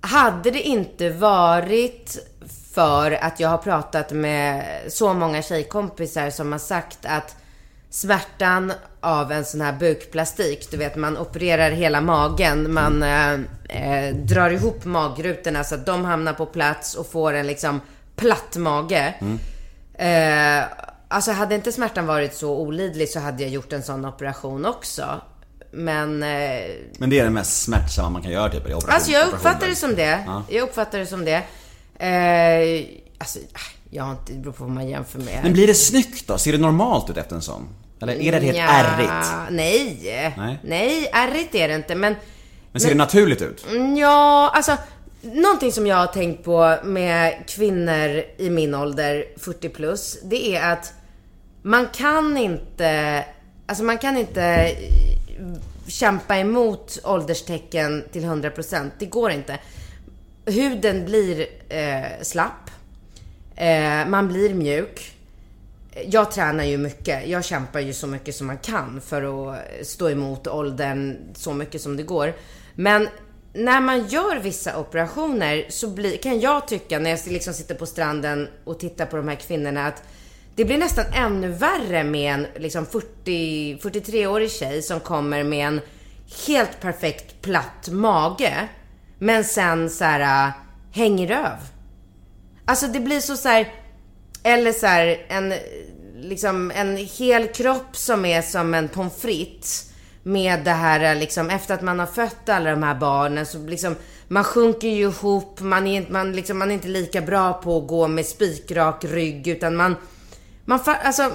[0.00, 2.18] Hade det inte varit
[2.74, 7.36] för att jag har pratat med så många tjejkompisar som har sagt att
[7.90, 13.32] smärtan av en sån här bukplastik, du vet man opererar hela magen, man eh,
[13.68, 17.80] eh, drar ihop magrutorna så att de hamnar på plats och får en liksom
[18.16, 19.14] platt mage.
[19.94, 20.64] Eh,
[21.08, 25.20] alltså hade inte smärtan varit så olidlig så hade jag gjort en sån operation också.
[25.70, 26.28] Men eh,
[26.98, 28.60] Men det är det mest smärtsamma man kan göra typ?
[28.60, 30.24] Operation, Alltså jag uppfattar det som det.
[30.26, 30.42] Ja.
[30.48, 31.42] Jag uppfattar det som det.
[31.98, 32.84] Eh,
[33.18, 33.38] alltså,
[33.90, 35.40] jag har inte, det beror på vad man jämför med.
[35.42, 36.38] Men blir det snyggt då?
[36.38, 37.68] Ser det normalt ut efter en sån?
[38.02, 39.50] Eller är det helt Nja, ärrigt?
[39.50, 40.34] Nej.
[40.36, 40.58] Nej.
[40.64, 41.94] Nej, ärrigt är det inte.
[41.94, 42.16] Men,
[42.72, 43.66] Men ser det naturligt ut?
[43.98, 44.76] Ja, alltså.
[45.20, 50.72] Någonting som jag har tänkt på med kvinnor i min ålder, 40 plus, det är
[50.72, 50.92] att
[51.62, 53.24] man kan inte,
[53.66, 54.70] alltså man kan inte
[55.86, 58.90] kämpa emot ålderstecken till 100%.
[58.98, 59.58] Det går inte.
[60.44, 62.70] Huden blir eh, slapp.
[63.56, 65.14] Eh, man blir mjuk.
[66.06, 67.28] Jag tränar ju mycket.
[67.28, 71.80] Jag kämpar ju så mycket som man kan för att stå emot åldern så mycket
[71.80, 72.34] som det går.
[72.74, 73.08] Men
[73.52, 77.86] när man gör vissa operationer så blir, kan jag tycka när jag liksom sitter på
[77.86, 80.02] stranden och tittar på de här kvinnorna att
[80.58, 85.80] det blir nästan ännu värre med en liksom 40, 43-årig tjej som kommer med en
[86.46, 88.68] helt perfekt platt mage.
[89.18, 90.52] Men sen så här äh,
[90.92, 91.56] hänger röv.
[92.64, 93.68] Alltså det blir så så här,
[94.42, 95.54] eller så här, en,
[96.16, 99.90] liksom en hel kropp som är som en pommes frites.
[100.22, 103.58] Med det här äh, liksom, efter att man har fött alla de här barnen så
[103.58, 103.96] liksom,
[104.28, 107.78] man sjunker ju ihop, man är, inte- man liksom, man är inte lika bra på
[107.78, 109.96] att gå med spikrak rygg utan man,
[110.68, 111.30] man fa- alltså,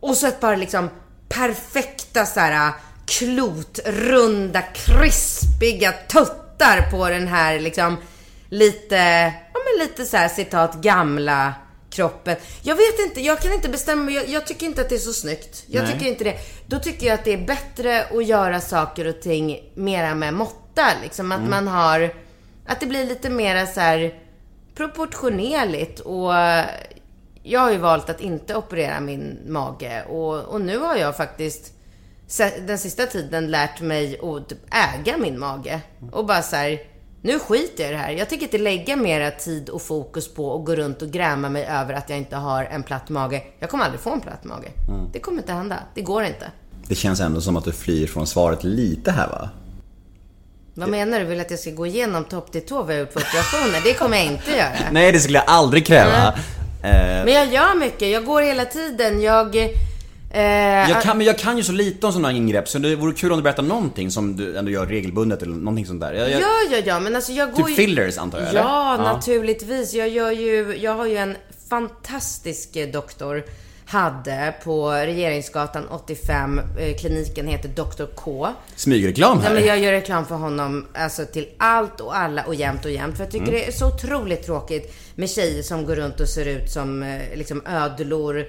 [0.00, 0.90] och så ett par liksom
[1.28, 2.72] perfekta så här
[3.06, 7.96] klotrunda, krispiga tuttar på den här liksom
[8.48, 8.96] lite,
[9.52, 11.54] ja men lite så här citat gamla
[11.90, 12.36] kroppen.
[12.62, 14.10] Jag vet inte, jag kan inte bestämma.
[14.10, 15.64] Jag, jag tycker inte att det är så snyggt.
[15.66, 15.92] Jag Nej.
[15.92, 16.36] tycker inte det.
[16.66, 20.86] Då tycker jag att det är bättre att göra saker och ting mera med måtta.
[21.02, 22.14] Liksom att man har,
[22.66, 24.14] att det blir lite mera så här
[24.74, 26.32] proportionerligt och
[27.50, 31.72] jag har ju valt att inte operera min mage och, och nu har jag faktiskt
[32.66, 35.80] den sista tiden lärt mig att typ äga min mage.
[36.12, 36.78] Och bara så här,
[37.22, 38.10] nu skiter jag i det här.
[38.10, 41.64] Jag tänker inte lägga mera tid och fokus på att gå runt och gräma mig
[41.64, 43.42] över att jag inte har en platt mage.
[43.58, 44.68] Jag kommer aldrig få en platt mage.
[45.12, 45.76] Det kommer inte hända.
[45.94, 46.50] Det går inte.
[46.88, 49.50] Det känns ändå som att du flyr från svaret lite här va?
[50.74, 51.26] Vad menar du?
[51.26, 53.80] Vill att jag ska gå igenom topp till tå vad jag gjort för operationer?
[53.84, 54.70] Det kommer jag inte göra.
[54.92, 56.28] Nej, det skulle jag aldrig kräva.
[56.28, 56.38] Eh,
[56.82, 58.08] Men jag gör mycket.
[58.08, 59.20] Jag går hela tiden.
[59.22, 59.56] Jag...
[60.32, 63.12] Eh, jag, kan, men jag kan ju så lite om sådana ingrepp så det vore
[63.14, 66.12] kul om du berättar någonting som du ändå gör regelbundet eller någonting sånt där.
[66.12, 68.60] Jag, jag, Ja, ja, ja, men alltså jag går Typ fillers, antar jag, eller?
[68.60, 69.12] Ja, Ja.
[69.12, 69.94] naturligtvis.
[69.94, 71.36] Jag gör ju, jag har ju en
[71.70, 73.44] fantastisk eh, doktor,
[73.90, 78.04] hade på Regeringsgatan 85, eh, kliniken heter Dr.
[78.14, 78.48] K.
[78.76, 79.44] Smygreklam här.
[79.44, 82.90] Nej, men jag gör reklam för honom alltså till allt och alla och jämt och
[82.90, 83.16] jämt.
[83.16, 83.60] För jag tycker Mm.
[83.60, 87.20] det är så otroligt tråkigt med tjejer som går runt och ser ut som eh,
[87.34, 88.44] liksom ödlor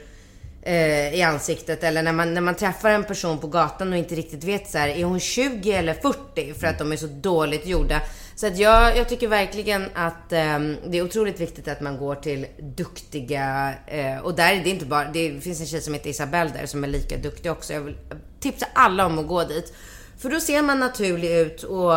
[0.61, 1.83] eh, i ansiktet.
[1.83, 4.77] Eller när man, när man träffar en person på gatan och inte riktigt vet så
[4.77, 6.53] här, är hon 20 eller 40?
[6.53, 8.01] För att de är så dåligt gjorda.
[8.41, 12.15] Så att jag, jag tycker verkligen att eh, det är otroligt viktigt att man går
[12.15, 16.09] till duktiga, eh, och där är det inte bara, det finns en tjej som heter
[16.09, 17.73] Isabelle där som är lika duktig också.
[17.73, 17.97] Jag vill
[18.39, 19.73] tipsa alla om att gå dit.
[20.17, 21.93] För då ser man naturlig ut och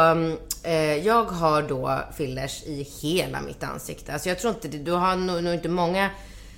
[0.62, 4.12] eh, jag har då fillers i hela mitt ansikte.
[4.12, 6.10] Alltså jag tror inte, det- du har nog, nog inte många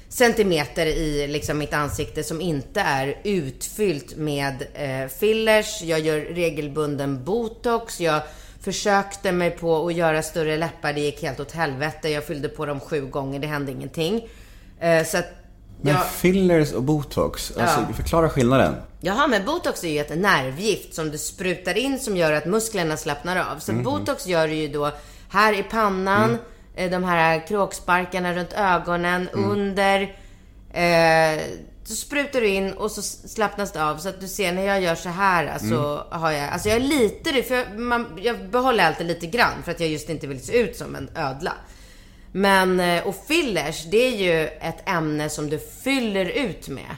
[0.09, 5.83] centimeter i liksom mitt ansikte som inte är utfyllt med eh, fillers.
[5.83, 8.01] Jag gör regelbunden botox.
[8.01, 8.21] Jag
[8.67, 10.93] försökte mig på att göra större läppar.
[10.93, 12.09] Det gick helt åt helvete.
[12.09, 13.39] Jag fyllde på dem sju gånger.
[13.41, 14.29] Det hände ingenting.
[14.81, 15.27] Eh, så att
[15.81, 16.07] Men jag...
[16.07, 17.95] fillers och botox, alltså Ja.
[17.95, 18.75] förklara skillnaden.
[19.01, 22.97] Jaha, men botox är ju ett nervgift som du sprutar in som gör att musklerna
[22.97, 23.59] slappnar av.
[23.59, 24.91] Så botox gör du ju då
[25.31, 26.39] här i pannan,
[26.77, 30.01] eh, de här kråksparkarna runt ögonen, under.
[30.73, 31.41] Eh,
[31.87, 33.97] så sprutar du in och så slappnas det av.
[33.97, 36.81] Så att du ser när jag gör så här, alltså har jag, alltså jag är
[36.81, 40.45] lite, för jag, man, jag behåller alltid lite grann för att jag just inte vill
[40.47, 41.53] se ut som en ödla.
[42.33, 46.97] Men, eh, och fillers, det är ju ett ämne som du fyller ut med.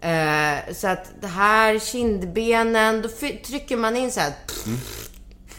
[0.00, 3.08] Eh, så att det här kindbenen, då
[3.46, 4.32] trycker man in så här.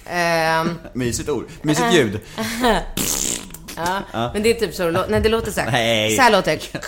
[0.05, 1.47] Ehm, Mysigt ord.
[1.61, 2.19] Mysigt ljud.
[4.33, 5.09] Men det är typ så det låter.
[5.09, 5.71] Nej, det låter så här.
[5.71, 6.15] Nej.
[6.15, 6.79] Så här låter det.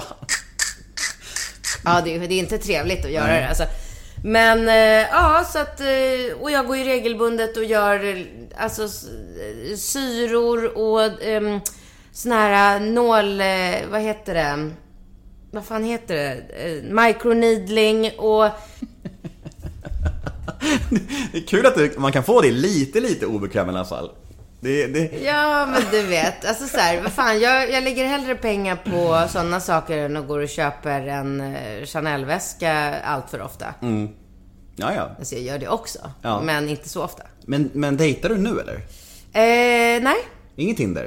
[1.86, 3.64] Ja, det, är- det är inte trevligt att göra det alltså.
[4.24, 5.80] Men eh, ja, så att...
[5.80, 8.26] eh, Och jag går ju regelbundet och gör
[8.56, 8.88] alltså
[9.76, 11.60] syror och um,
[12.12, 13.40] sån här nål...
[13.40, 14.70] eh, Vad heter det?
[15.50, 16.82] Vad fan heter det?
[17.06, 18.44] Microneedling och...
[21.32, 24.10] Det är kul att man kan få det lite, lite obekväm i alla fall.
[24.60, 26.44] Det, det, Ja, men du vet.
[26.44, 30.28] Alltså så här, vad fan, jag, jag lägger hellre pengar på sådana saker än att
[30.28, 33.74] gå och köper en eh, Chanel-väska allt för ofta.
[34.76, 35.10] Ja, ja.
[35.18, 35.98] Alltså jag gör det också.
[36.22, 36.40] Ja.
[36.42, 37.22] Men inte så ofta.
[37.46, 38.74] Men, men dejtar du nu eller?
[39.32, 40.16] Eh, nej.
[40.56, 41.04] Inget Tinder?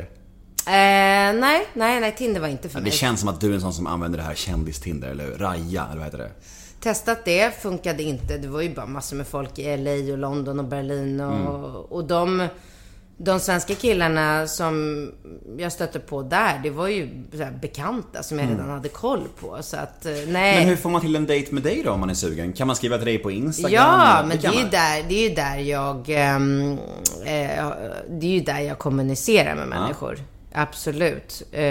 [0.68, 2.16] Eh, nej, nej, nej.
[2.18, 2.92] Tinder var inte för Ja, det mig.
[2.92, 5.26] känns som att du är en sån som använder det här kändis-Tinder, eller?
[5.38, 6.32] Raja, eller vad heter det?
[6.82, 8.38] Testat det, funkade inte.
[8.38, 11.46] Det var ju bara massor med folk i LA och London och Berlin och, Mm.
[11.76, 12.48] och de,
[13.22, 15.06] de svenska killarna som
[15.58, 17.10] jag stötte på där, det var ju
[17.62, 19.58] bekanta som jag redan hade koll på.
[19.62, 20.24] Så att, eh, nej.
[20.26, 20.60] Mm.
[20.60, 22.54] Men hur får man till en dejt med dig då om man är sugen?
[22.54, 23.74] Kan man skriva till dig på Instagram?
[23.74, 25.98] Ja, men det är, ju där, det är ju där jag...
[25.98, 26.40] eh,
[28.10, 30.20] det är ju där jag kommunicerar med människor.
[30.54, 31.44] Absolut.
[31.52, 31.62] Eh,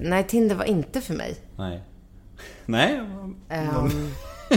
[0.00, 1.36] nej, Tinder var inte för mig.
[1.56, 1.82] Nej.
[2.66, 3.00] Nej?
[3.48, 4.10] Ehm,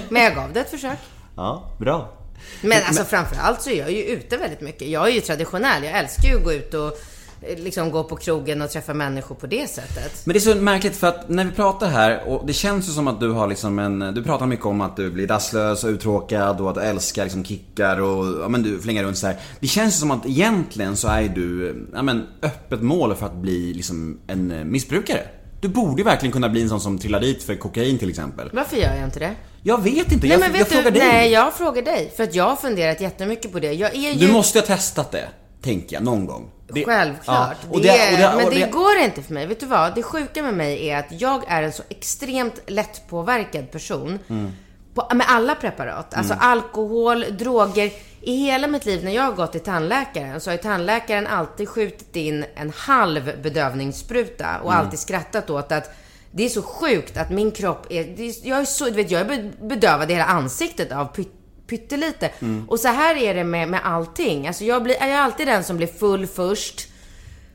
[0.10, 0.98] men jag gav det ett försök.
[1.36, 2.17] Ja, bra.
[2.62, 4.88] Men alltså framförallt så är jag ju ute väldigt mycket.
[4.88, 5.84] Jag är ju traditionell.
[5.84, 7.00] Jag älskar ju att gå ut och
[7.42, 10.22] eh, liksom gå på krogen och träffa människor på det sättet.
[10.26, 12.92] Men det är så märkligt för att när vi pratar här och det känns ju
[12.92, 15.90] som att du har liksom en, du pratar mycket om att du blir rastlös och
[15.90, 19.36] uttråkad och att du älskar liksom kickar och, ja men du flänger runt så här.
[19.60, 23.36] Det känns ju som att egentligen så är du, ja men öppet mål för att
[23.36, 25.22] bli liksom en eh, missbrukare.
[25.62, 28.50] Du borde verkligen kunna bli en sån som trillar dit för kokain till exempel.
[28.54, 29.32] Varför gör jag inte det?
[29.64, 31.08] Jag vet inte, Nej jag, men vet jag du, frågar dig.
[31.08, 32.14] nej jag frågar dig.
[32.18, 33.74] För att jag har funderat jättemycket på det.
[33.74, 34.28] Jag är ju...
[34.28, 35.28] Du måste ha testat det,
[35.62, 36.50] tänker jag, någon gång.
[36.74, 37.58] Det- Självklart.
[37.72, 39.46] Ja, det, det- och det- men och det, det- går inte för mig.
[39.48, 39.96] Vet du vad?
[39.96, 44.20] Det sjuka med mig är att jag är en så extremt lättpåverkad person.
[44.30, 44.52] Mm.
[44.94, 46.14] På, med alla preparat.
[46.14, 47.92] Alltså alkohol, droger.
[48.28, 51.70] I hela mitt liv när jag har gått till tandläkaren så har ju tandläkaren alltid
[51.70, 54.86] skjutit in en halv bedövningsspruta och Mm.
[54.86, 55.96] alltid skrattat åt att
[56.32, 58.02] det är så sjukt att min kropp är...
[58.22, 61.34] Är jag är så, du vet, jag är be- bedövad i hela ansiktet av pytt,
[61.68, 62.32] pyttelite.
[62.68, 64.48] Och så här är det med, med allting.
[64.48, 66.88] Alltså jag, blir, jag är alltid den som blir full först.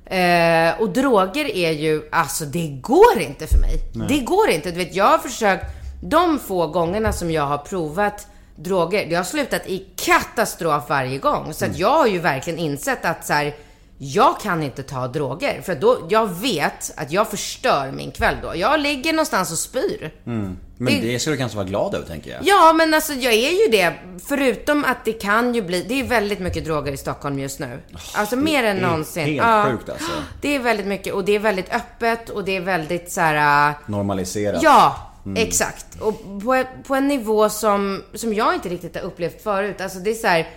[0.07, 3.79] Eh, och droger är ju, alltså det går inte för mig.
[4.09, 4.71] Det går inte.
[4.71, 5.65] Du vet, jag har försökt,
[6.03, 8.27] de få gångerna som jag har provat
[8.63, 11.53] droger, det har slutat i katastrof varje gång.
[11.55, 13.55] Så att jag har ju verkligen insett att så här,
[13.99, 15.63] jag kan inte ta droger.
[15.63, 18.53] För då, jag vet att jag förstör min kväll då.
[18.57, 20.11] Jag ligger någonstans och spyr.
[20.25, 22.41] Men det- det ska du kanske vara glad över, tänker jag.
[22.45, 23.93] Ja, men alltså jag är ju det.
[24.27, 27.81] Förutom att det kan ju bli, det är väldigt mycket droger i Stockholm just nu.
[28.15, 29.25] Alltså mer än det är någonsin.
[29.25, 29.67] helt ja.
[29.71, 30.11] sjukt, alltså.
[30.41, 33.69] Det är väldigt mycket och det är väldigt öppet och det är väldigt så här.
[33.71, 34.63] äh, Normaliserat.
[34.63, 36.01] Ja, exakt.
[36.01, 39.81] Och på, på en nivå som, som jag inte riktigt har upplevt förut.
[39.81, 40.49] Alltså det är så här.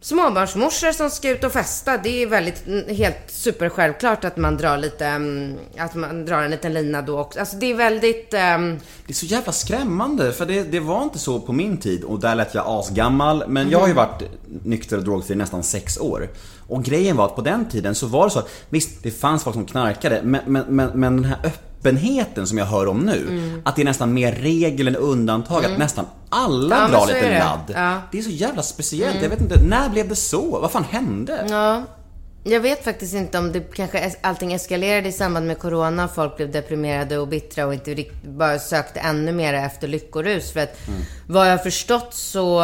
[0.00, 4.56] Småbarnsmorsor som ska ut och festa, det är väldigt, mm, helt super självklart att man
[4.56, 7.40] drar lite, mm, att man drar en liten lina då också.
[7.40, 11.18] Alltså det är väldigt, ehm, Det är så jävla skrämmande, för det, det var inte
[11.18, 13.44] så på min tid och där lät jag asgammal.
[13.48, 14.22] Men jag har ju varit
[14.64, 16.28] nykter och drogfri i nästan sex år.
[16.68, 19.44] Och grejen var att på den tiden så var det så att visst, det fanns
[19.44, 21.38] folk som knarkade, men, men, men, men den här
[21.86, 23.62] öppenheten som jag hör om nu, Mm.
[23.64, 27.38] att det är nästan mer regel än undantag, att nästan alla Ja, drar lite det.
[27.38, 27.60] ladd.
[27.68, 27.78] Ja.
[27.80, 28.00] Mm.
[28.12, 30.58] Det är så jävla speciellt, jag vet inte, när blev det så?
[30.60, 31.46] Vad fan hände?
[31.50, 31.82] Ja,
[32.44, 36.08] jag vet faktiskt inte om det kanske allting eskalerade i samband med corona.
[36.08, 40.52] Folk blev deprimerade och bittra och inte bara sökte ännu mer efter lyckorus.
[40.52, 40.76] För att
[41.28, 42.60] vad jag förstått så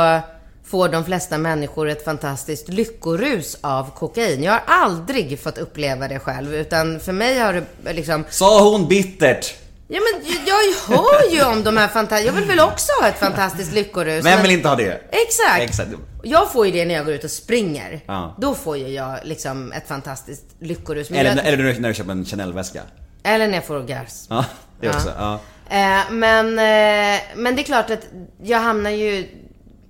[0.71, 4.43] får de flesta människor ett fantastiskt lyckorus av kokain.
[4.43, 8.25] Jag har aldrig fått uppleva det själv, utan för mig har det liksom...
[8.31, 9.55] Sa hon bittert?
[9.91, 12.27] Ja men jag hör ju om de här fantastiska...
[12.27, 14.25] Jag vill väl också ha ett fantastiskt lyckorus.
[14.25, 15.01] Vem men- vill inte ha det?
[15.11, 15.61] Exakt.
[15.62, 15.91] Exakt.
[16.23, 18.01] Jag får ju det när jag går ut och springer.
[18.07, 18.35] Ja.
[18.39, 21.11] Då får ju jag liksom ett fantastiskt lyckorus.
[21.11, 22.81] Men Eller, jag, eller när du köper en Chanel-väska?
[23.23, 24.33] eller när jag får orgasm.
[24.35, 24.45] Ja,
[24.81, 24.93] det Ja.
[24.95, 25.12] också.
[25.19, 25.41] Ja.
[25.71, 28.07] Eh, men, eh, men det är klart att
[28.43, 29.29] jag hamnar ju,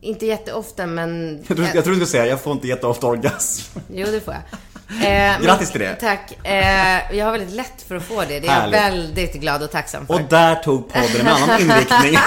[0.08, 1.44] inte jätteofta men...
[1.48, 3.78] Jag tror, jag tror du skulle säga, jag får inte jätteofta orgasm.
[3.88, 4.42] Jo, det får jag.
[5.04, 5.94] Eh, Grattis till det.
[5.94, 6.46] Tack.
[6.46, 8.26] Eh, jag har väldigt lätt för att få det.
[8.26, 8.80] Det är jag Härligt.
[8.80, 10.14] väldigt glad och tacksam för.
[10.14, 12.18] Och där tog podden en annan inriktning.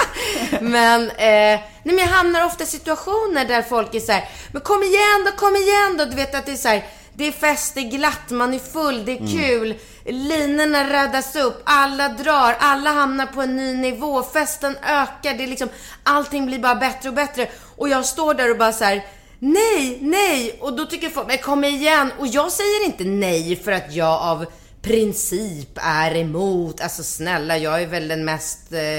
[0.60, 4.62] Men, eh, nej men jag hamnar ofta i situationer där folk är så här, men
[4.62, 6.04] kom igen då, kom igen då.
[6.04, 6.84] Du vet att det är så här,
[7.14, 9.74] det är fest, det är glatt, man är full, det är kul.
[10.04, 15.46] Linorna räddas upp, alla drar, alla hamnar på en ny nivå, festen ökar, det är
[15.46, 15.68] liksom,
[16.02, 17.48] allting blir bara bättre och bättre.
[17.76, 19.04] Och jag står där och bara så här,
[19.38, 20.58] nej, nej.
[20.60, 22.12] Och då tycker folk, men kom igen.
[22.18, 24.46] Och jag säger inte nej för att jag av
[24.82, 26.80] princip är emot.
[26.80, 28.98] Alltså snälla, jag är väl den mest eh,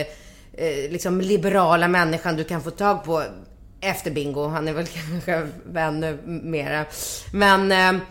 [0.68, 3.24] eh, liksom liberala människan du kan få tag på
[3.84, 4.47] efter Bingo.
[4.47, 6.86] Han är väl kanske ännu mera.
[7.31, 8.01] Men, eh,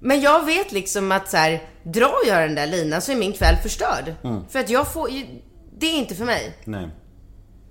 [0.00, 3.32] men jag vet liksom att så här, drar jag den där linan så är min
[3.32, 4.14] kväll förstörd.
[4.48, 5.26] För att jag får ju,
[5.78, 6.56] det är inte för mig.
[6.64, 6.88] Nej.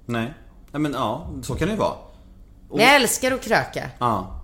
[0.05, 0.34] Nej.
[0.72, 1.95] Nej men ja, så kan det ju vara.
[2.69, 3.89] Men jag älskar att kröka.
[3.99, 4.41] Ja.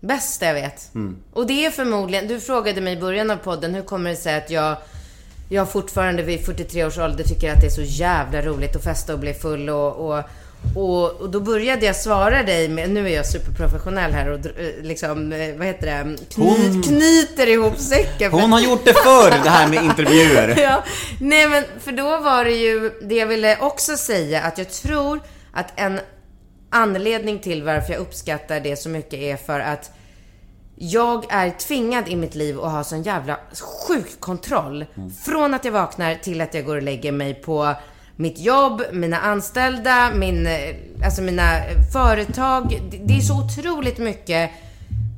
[0.00, 0.90] Bästa jag vet.
[1.32, 4.36] Och det är förmodligen, du frågade mig i början av podden, hur kommer det sig
[4.36, 4.76] att jag,
[5.48, 9.12] jag fortfarande vid 43 års ålder tycker att det är så jävla roligt att festa
[9.12, 10.22] och bli full och, och,
[10.76, 14.82] Och, och då började jag svara dig med, nu är jag superprofessionell här och eh,
[14.82, 18.32] liksom, eh, vad heter det, Kny, Hon- knyter ihop säcken.
[18.32, 20.54] Hon har gjort det förr, det här med intervjuer.
[20.62, 20.84] ja,
[21.20, 25.20] nej men för då var det ju, det jag ville också säga att jag tror
[25.52, 26.00] att en
[26.70, 29.90] anledning till varför jag uppskattar det så mycket är för att
[30.80, 33.36] jag är tvingad i mitt liv att ha sån jävla
[33.88, 34.84] sjuk kontroll.
[35.24, 37.74] Från att jag vaknar till att jag går och lägger mig på
[38.18, 40.54] mitt jobb, mina anställda, min, eh,
[41.04, 42.80] alltså mina eh, företag.
[43.04, 44.50] Det- är så otroligt mycket.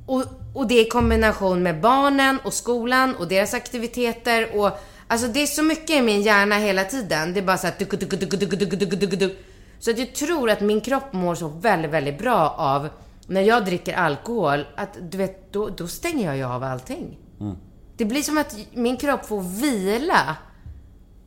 [0.07, 0.25] Och,
[0.55, 4.71] och det i kombination med barnen och skolan och deras aktiviteter och
[5.13, 7.33] Alltså det är så mycket i min hjärna hela tiden.
[7.33, 9.35] Det är bara så här.
[9.79, 12.89] Så att jag tror att min kropp mår så väldigt, väldigt bra av
[13.27, 17.19] när jag dricker alkohol, att du vet, då, då stänger jag ju av allting.
[17.97, 20.37] Det blir som att min kropp får vila.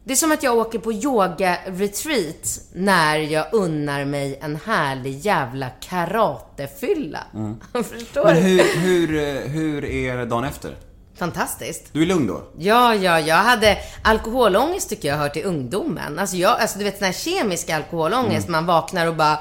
[0.06, 5.70] Det är som att jag åker på yoga-retreat när jag unnar mig en härlig jävla
[5.70, 7.20] karatefylla.
[7.74, 10.76] Förstår Men hur, hur, hur är dagen efter?
[11.18, 11.84] Fantastiskt.
[11.92, 12.44] Du är lugn då?
[12.58, 16.20] Ja, ja, jag hade alkoholångest tycker jag hör till ungdomen.
[16.20, 19.40] Alltså jag, alltså du vet sån här kemisk alkoholångest, man vaknar och bara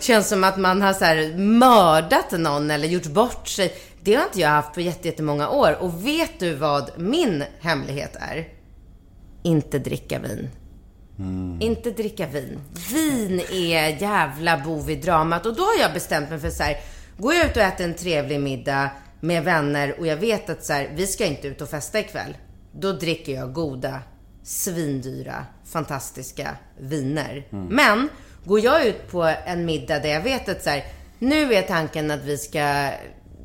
[0.00, 3.74] känns som att man har så här mördat någon eller gjort bort sig.
[4.02, 5.76] Det har inte jag haft på jätte- jättemånga år.
[5.80, 8.48] Och vet du vad min hemlighet är?
[9.42, 10.48] Inte dricka vin.
[11.60, 12.60] Inte dricka vin.
[12.92, 15.46] Vin är jävla bov i dramat.
[15.46, 16.76] Och då har jag bestämt mig för så här.
[17.18, 20.72] Går jag ut och äter en trevlig middag med vänner och jag vet att så
[20.72, 22.36] här, vi ska inte ut och festa ikväll.
[22.72, 24.02] Då dricker jag goda,
[24.42, 27.46] svindyra, fantastiska viner.
[27.70, 28.08] Men
[28.44, 30.84] går jag ut på en middag där jag vet att så här,
[31.18, 32.90] nu är tanken att vi ska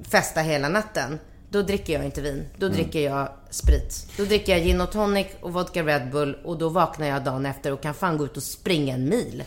[0.09, 1.19] festa hela natten.
[1.55, 2.45] Då dricker jag inte vin.
[2.57, 4.07] Då dricker jag sprit.
[4.17, 7.45] Då dricker jag gin och tonic och vodka Red Bull och då vaknar jag dagen
[7.45, 9.43] efter och kan fan gå ut och springa en mil.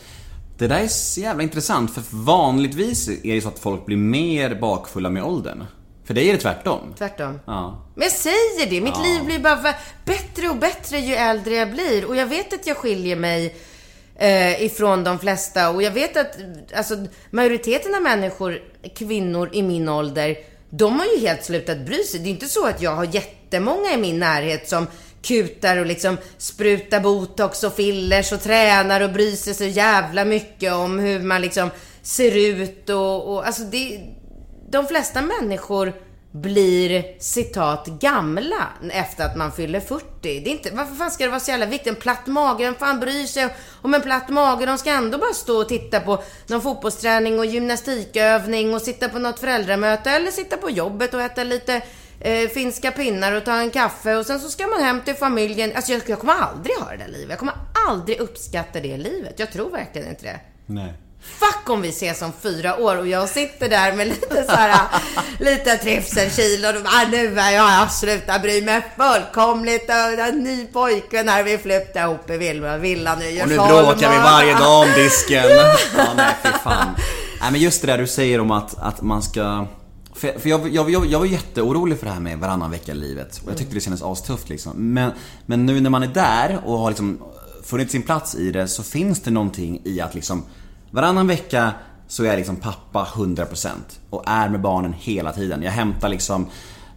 [0.57, 4.55] Det där är så jävla intressant för vanligtvis är det så att folk blir mer
[4.55, 5.65] bakfulla med åldern.
[6.03, 6.93] För dig är det tvärtom.
[6.97, 7.39] Tvärtom.
[7.45, 7.85] Ja.
[7.95, 9.73] Men jag säger det, mitt liv blir bara
[10.05, 12.05] bättre och bättre ju äldre jag blir.
[12.05, 13.55] Och jag vet att jag skiljer mig
[14.15, 15.69] eh, ifrån de flesta.
[15.69, 16.37] Och jag vet att
[16.75, 18.59] alltså, majoriteten av människor,
[18.95, 20.37] kvinnor i min ålder,
[20.69, 22.19] de har ju helt slutat bry sig.
[22.19, 24.87] Det är inte så att jag har jättemånga i min närhet som
[25.21, 30.73] kutar och liksom sprutar botox och fillers och tränar och bryr sig så jävla mycket
[30.73, 31.69] om hur man liksom
[32.01, 33.99] ser ut och, och alltså det,
[34.69, 35.93] de flesta människor
[36.31, 40.05] blir citat gamla efter att man fyller 40.
[40.21, 41.87] Det är inte, varför fan ska det vara så jävla viktigt?
[41.87, 44.65] En platt mage, vem fan bryr sig om en platt mage?
[44.65, 49.19] De ska ändå bara stå och titta på någon fotbollsträning och gymnastikövning och sitta på
[49.19, 51.81] något föräldramöte eller sitta på jobbet och äta lite
[52.19, 55.71] eh, finska pinnar och ta en kaffe och sen så ska man hem till familjen.
[55.75, 57.29] Alltså jag, jag kommer aldrig ha det där livet.
[57.29, 57.55] Jag kommer
[57.87, 59.39] aldrig uppskatta det livet.
[59.39, 60.39] Jag tror verkligen inte det.
[60.65, 60.93] Nej.
[61.21, 64.87] Fuck om vi ses om fyra år och jag sitter där med lite så här,
[65.39, 69.89] lite trivselkilon och bara, nu är jag, jag slutar bry mig fullkomligt.
[69.89, 74.11] Och en ny pojkvän här, vi flyttar ihop i villa- villan i Och nu bråkar
[74.11, 75.43] vi varje dag om disken.
[75.97, 76.87] Ja, nej fy fan.
[77.41, 79.65] Nej men just det där du säger om att, att man ska...
[80.15, 82.95] För, för jag, jag, jag, jag var jätteorolig för det här med varannan vecka i
[82.95, 83.41] livet.
[83.45, 84.93] Och jag tyckte det kändes astufft liksom.
[84.93, 85.11] Men,
[85.45, 87.21] men nu när man är där och har liksom
[87.63, 90.45] funnit sin plats i det så finns det någonting i att liksom
[90.91, 91.73] Varannan vecka
[92.07, 93.69] så är jag liksom pappa 100%
[94.09, 95.63] och är med barnen hela tiden.
[95.63, 96.47] Jag hämtar liksom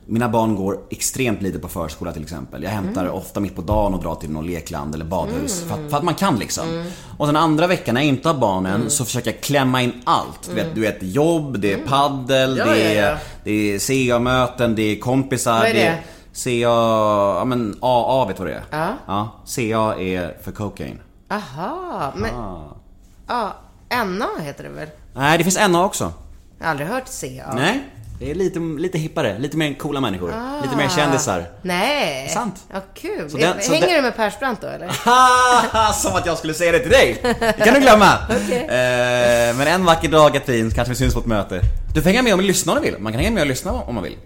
[0.06, 2.62] mina barn går extremt lite på förskola till exempel.
[2.62, 5.64] Jag hämtar ofta mitt på dagen och drar till någon lekland eller badhus.
[5.68, 6.84] För, att, för att man kan liksom.
[7.18, 10.48] Och sen andra veckan när jag inte har barnen så försöker jag klämma in allt.
[10.48, 13.16] Du, vet, du vet jobb, det är paddel, Ja, det, ja, är, ja.
[13.44, 15.58] det är CA-möten, det är kompisar.
[15.58, 15.98] Vad är det?
[16.34, 16.50] CA,
[17.38, 18.64] ja men AA vet du vad det är?
[18.70, 18.88] Ja.
[19.06, 19.42] ja.
[19.46, 20.98] CA är för cocaine.
[21.30, 22.34] Aha, men...
[22.34, 22.76] Ah.
[23.26, 23.52] Ja,
[24.04, 24.88] NA heter det väl?
[25.14, 26.12] Nej det finns NA också.
[26.58, 27.52] Jag har aldrig hört CA.
[27.54, 27.82] Nej.
[28.18, 30.34] Det är lite, lite hippare, lite mer coola människor.
[30.62, 31.44] Lite mer kändisar.
[31.62, 32.28] Nej.
[32.28, 32.54] Sant.
[32.72, 33.30] Ja, kul.
[33.30, 34.88] Så den- så Hänger den- du med Persbrandt då eller?
[35.92, 37.20] Som att jag skulle säga det till dig!
[37.38, 38.12] Det kan du glömma!
[38.30, 41.60] eh, men en vacker dag Katrin, kanske vi syns på ett möte.
[41.94, 43.00] Du får hänga med om du lyssnar om du vill.
[43.00, 44.16] Man kan hänga med och lyssna om man vill.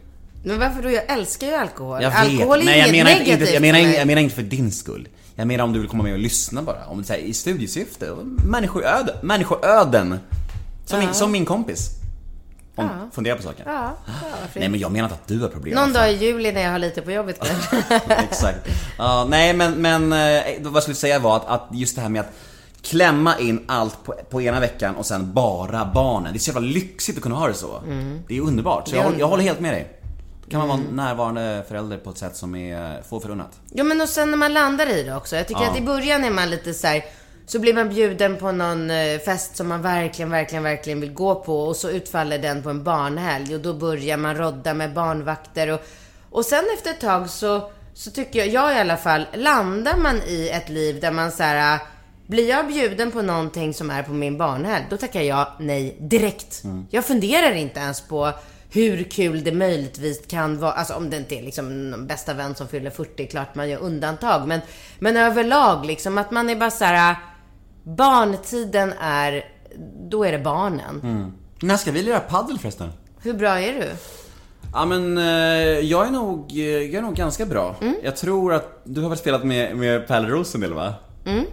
[0.45, 0.91] Men varför då?
[0.91, 2.03] Jag älskar ju alkohol.
[2.03, 2.19] Jag vet.
[2.19, 4.73] alkohol är Nej, jag inget menar negativt inte, jag, menar, jag menar inte för din
[4.73, 5.09] skull.
[5.37, 6.87] Jag menar om du vill komma med och lyssna bara.
[6.87, 8.14] Om det är i studiesyfte.
[8.24, 9.16] Människoöden.
[9.22, 10.18] Människoöden.
[10.87, 11.91] Som, min, som min kompis.
[12.74, 13.64] Om, Fundera på saken.
[13.68, 15.74] Ja, ja, varför Nej men jag menar inte att du har problem.
[15.74, 15.93] Någon Fan.
[15.93, 18.01] dag i juli när jag har lite på jobbet kanske.
[18.14, 18.68] Exakt.
[18.99, 22.09] Ja, nej men, men eh, vad jag skulle säga var att, att just det här
[22.09, 22.32] med att
[22.82, 26.32] klämma in allt på, på ena veckan och sen bara barnen.
[26.32, 27.82] Det är så jävla lyxigt att kunna ha det så.
[28.28, 28.89] Det är underbart.
[28.89, 29.07] Så Mm.
[29.12, 29.93] Jag, jag håller helt med dig.
[30.51, 33.61] Kan man vara närvarande förälder på ett sätt som är få förunnat.
[33.73, 35.37] Ja men och sen när man landar i det också.
[35.37, 35.71] Jag tycker Ja.
[35.71, 37.05] att i början är man lite så här.
[37.47, 41.35] Så blir man bjuden på någon eh, fest som man verkligen, verkligen, verkligen vill gå
[41.35, 45.69] på och så utfaller den på en barnhelg och då börjar man rodda med barnvakter
[45.71, 45.81] och,
[46.31, 50.17] och sen efter ett tag så, så tycker jag, jag i alla fall, landar man
[50.27, 51.79] i ett liv där man så här,
[52.27, 56.63] blir jag bjuden på någonting som är på min barnhelg, då tackar jag nej direkt.
[56.91, 58.33] Jag funderar inte ens på
[58.77, 60.72] hur kul det möjligtvis kan vara.
[60.72, 63.79] Alltså om det inte är liksom någon bästa vän som fyller 40, klart man gör
[63.79, 64.49] undantag.
[64.49, 64.61] Men,
[64.99, 67.16] men överlag liksom att man är bara så här.
[67.83, 69.45] Barntiden är,
[70.11, 71.33] då är det barnen.
[71.61, 72.89] När ska vi lira paddel förresten?
[73.22, 73.89] Hur bra är du?
[74.72, 75.24] Ja men eh,
[75.81, 77.77] jag är nog, eh, jag är nog ganska bra.
[78.03, 80.95] Jag tror att du har väl spelat med, med Pelle Rosendel va?
[81.27, 81.45] Mm.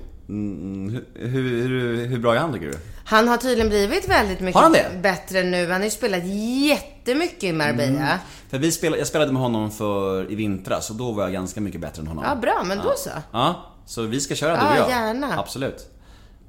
[1.13, 2.77] hur, hur, hur, hur bra är han tycker du?
[3.13, 4.85] Han har tydligen blivit väldigt mycket det?
[5.01, 5.65] bättre nu.
[5.71, 6.23] Han har ju spelat
[6.67, 8.19] jättemycket i Marbella.
[8.49, 11.61] För vi spelade, jag spelade med honom för i vintras och då var jag ganska
[11.61, 12.23] mycket bättre än honom.
[12.27, 13.09] Ja, bra, men då så.
[13.31, 14.89] Ja, så vi ska köra du Ja, och jag.
[14.89, 15.39] gärna.
[15.39, 15.89] Absolut.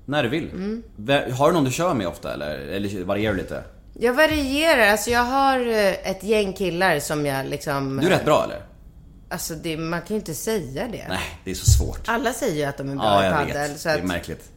[0.06, 0.50] När du vill.
[0.96, 3.64] Vä- Har du någon du kör med ofta eller, eller varierar du lite?
[4.00, 4.88] Jag varierar.
[4.92, 7.96] Alltså jag har eh, ett gäng killar som jag liksom...
[7.96, 8.62] Du är rätt bra eller?
[9.28, 11.04] Alltså det, man kan ju inte säga det.
[11.08, 12.00] Nej, det är så svårt.
[12.08, 13.52] Alla säger ju att de är bra Ja, i jag padel.
[13.70, 13.80] vet.
[13.80, 14.50] Så Det att, är märkligt.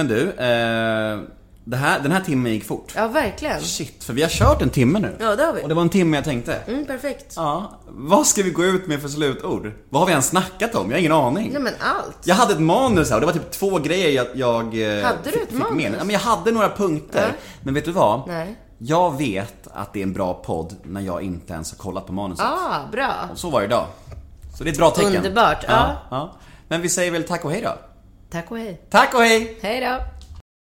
[0.00, 1.18] Men du, eh,
[1.64, 2.92] det här, den här timmen gick fort.
[2.96, 3.60] ja, verkligen.
[3.60, 5.16] Shit, för vi har kört en timme nu.
[5.20, 5.62] Ja, det har vi.
[5.62, 6.54] Och det var en timme jag tänkte.
[6.54, 7.32] Mm, perfekt.
[7.36, 9.72] Ja, vad ska vi gå ut med för slutord?
[9.90, 10.90] Vad har vi ens snackat om?
[10.90, 11.50] Jag har ingen aning.
[11.52, 12.18] Nej men allt.
[12.24, 15.30] Jag hade ett manus här och det var typ två grejer jag, jag eh, Hade
[15.32, 15.74] du ett manus?
[15.76, 15.94] med.
[15.98, 17.26] Ja, men jag hade några punkter.
[17.28, 17.34] Ja.
[17.62, 18.28] Men vet du vad?
[18.28, 18.56] Nej.
[18.78, 22.12] Jag vet att det är en bra podd när jag inte ens har kollat på
[22.12, 22.46] manuset.
[22.46, 23.14] Ah, bra.
[23.32, 23.86] Och så var det idag.
[24.58, 25.16] Så det är ett bra tecken.
[25.16, 25.96] Underbart, ja.
[26.10, 26.32] ja.
[26.68, 27.74] Men vi säger väl tack och hej då.
[28.30, 28.80] Tack och hej.
[28.90, 29.58] Tack och hej!
[29.62, 30.19] Hej då.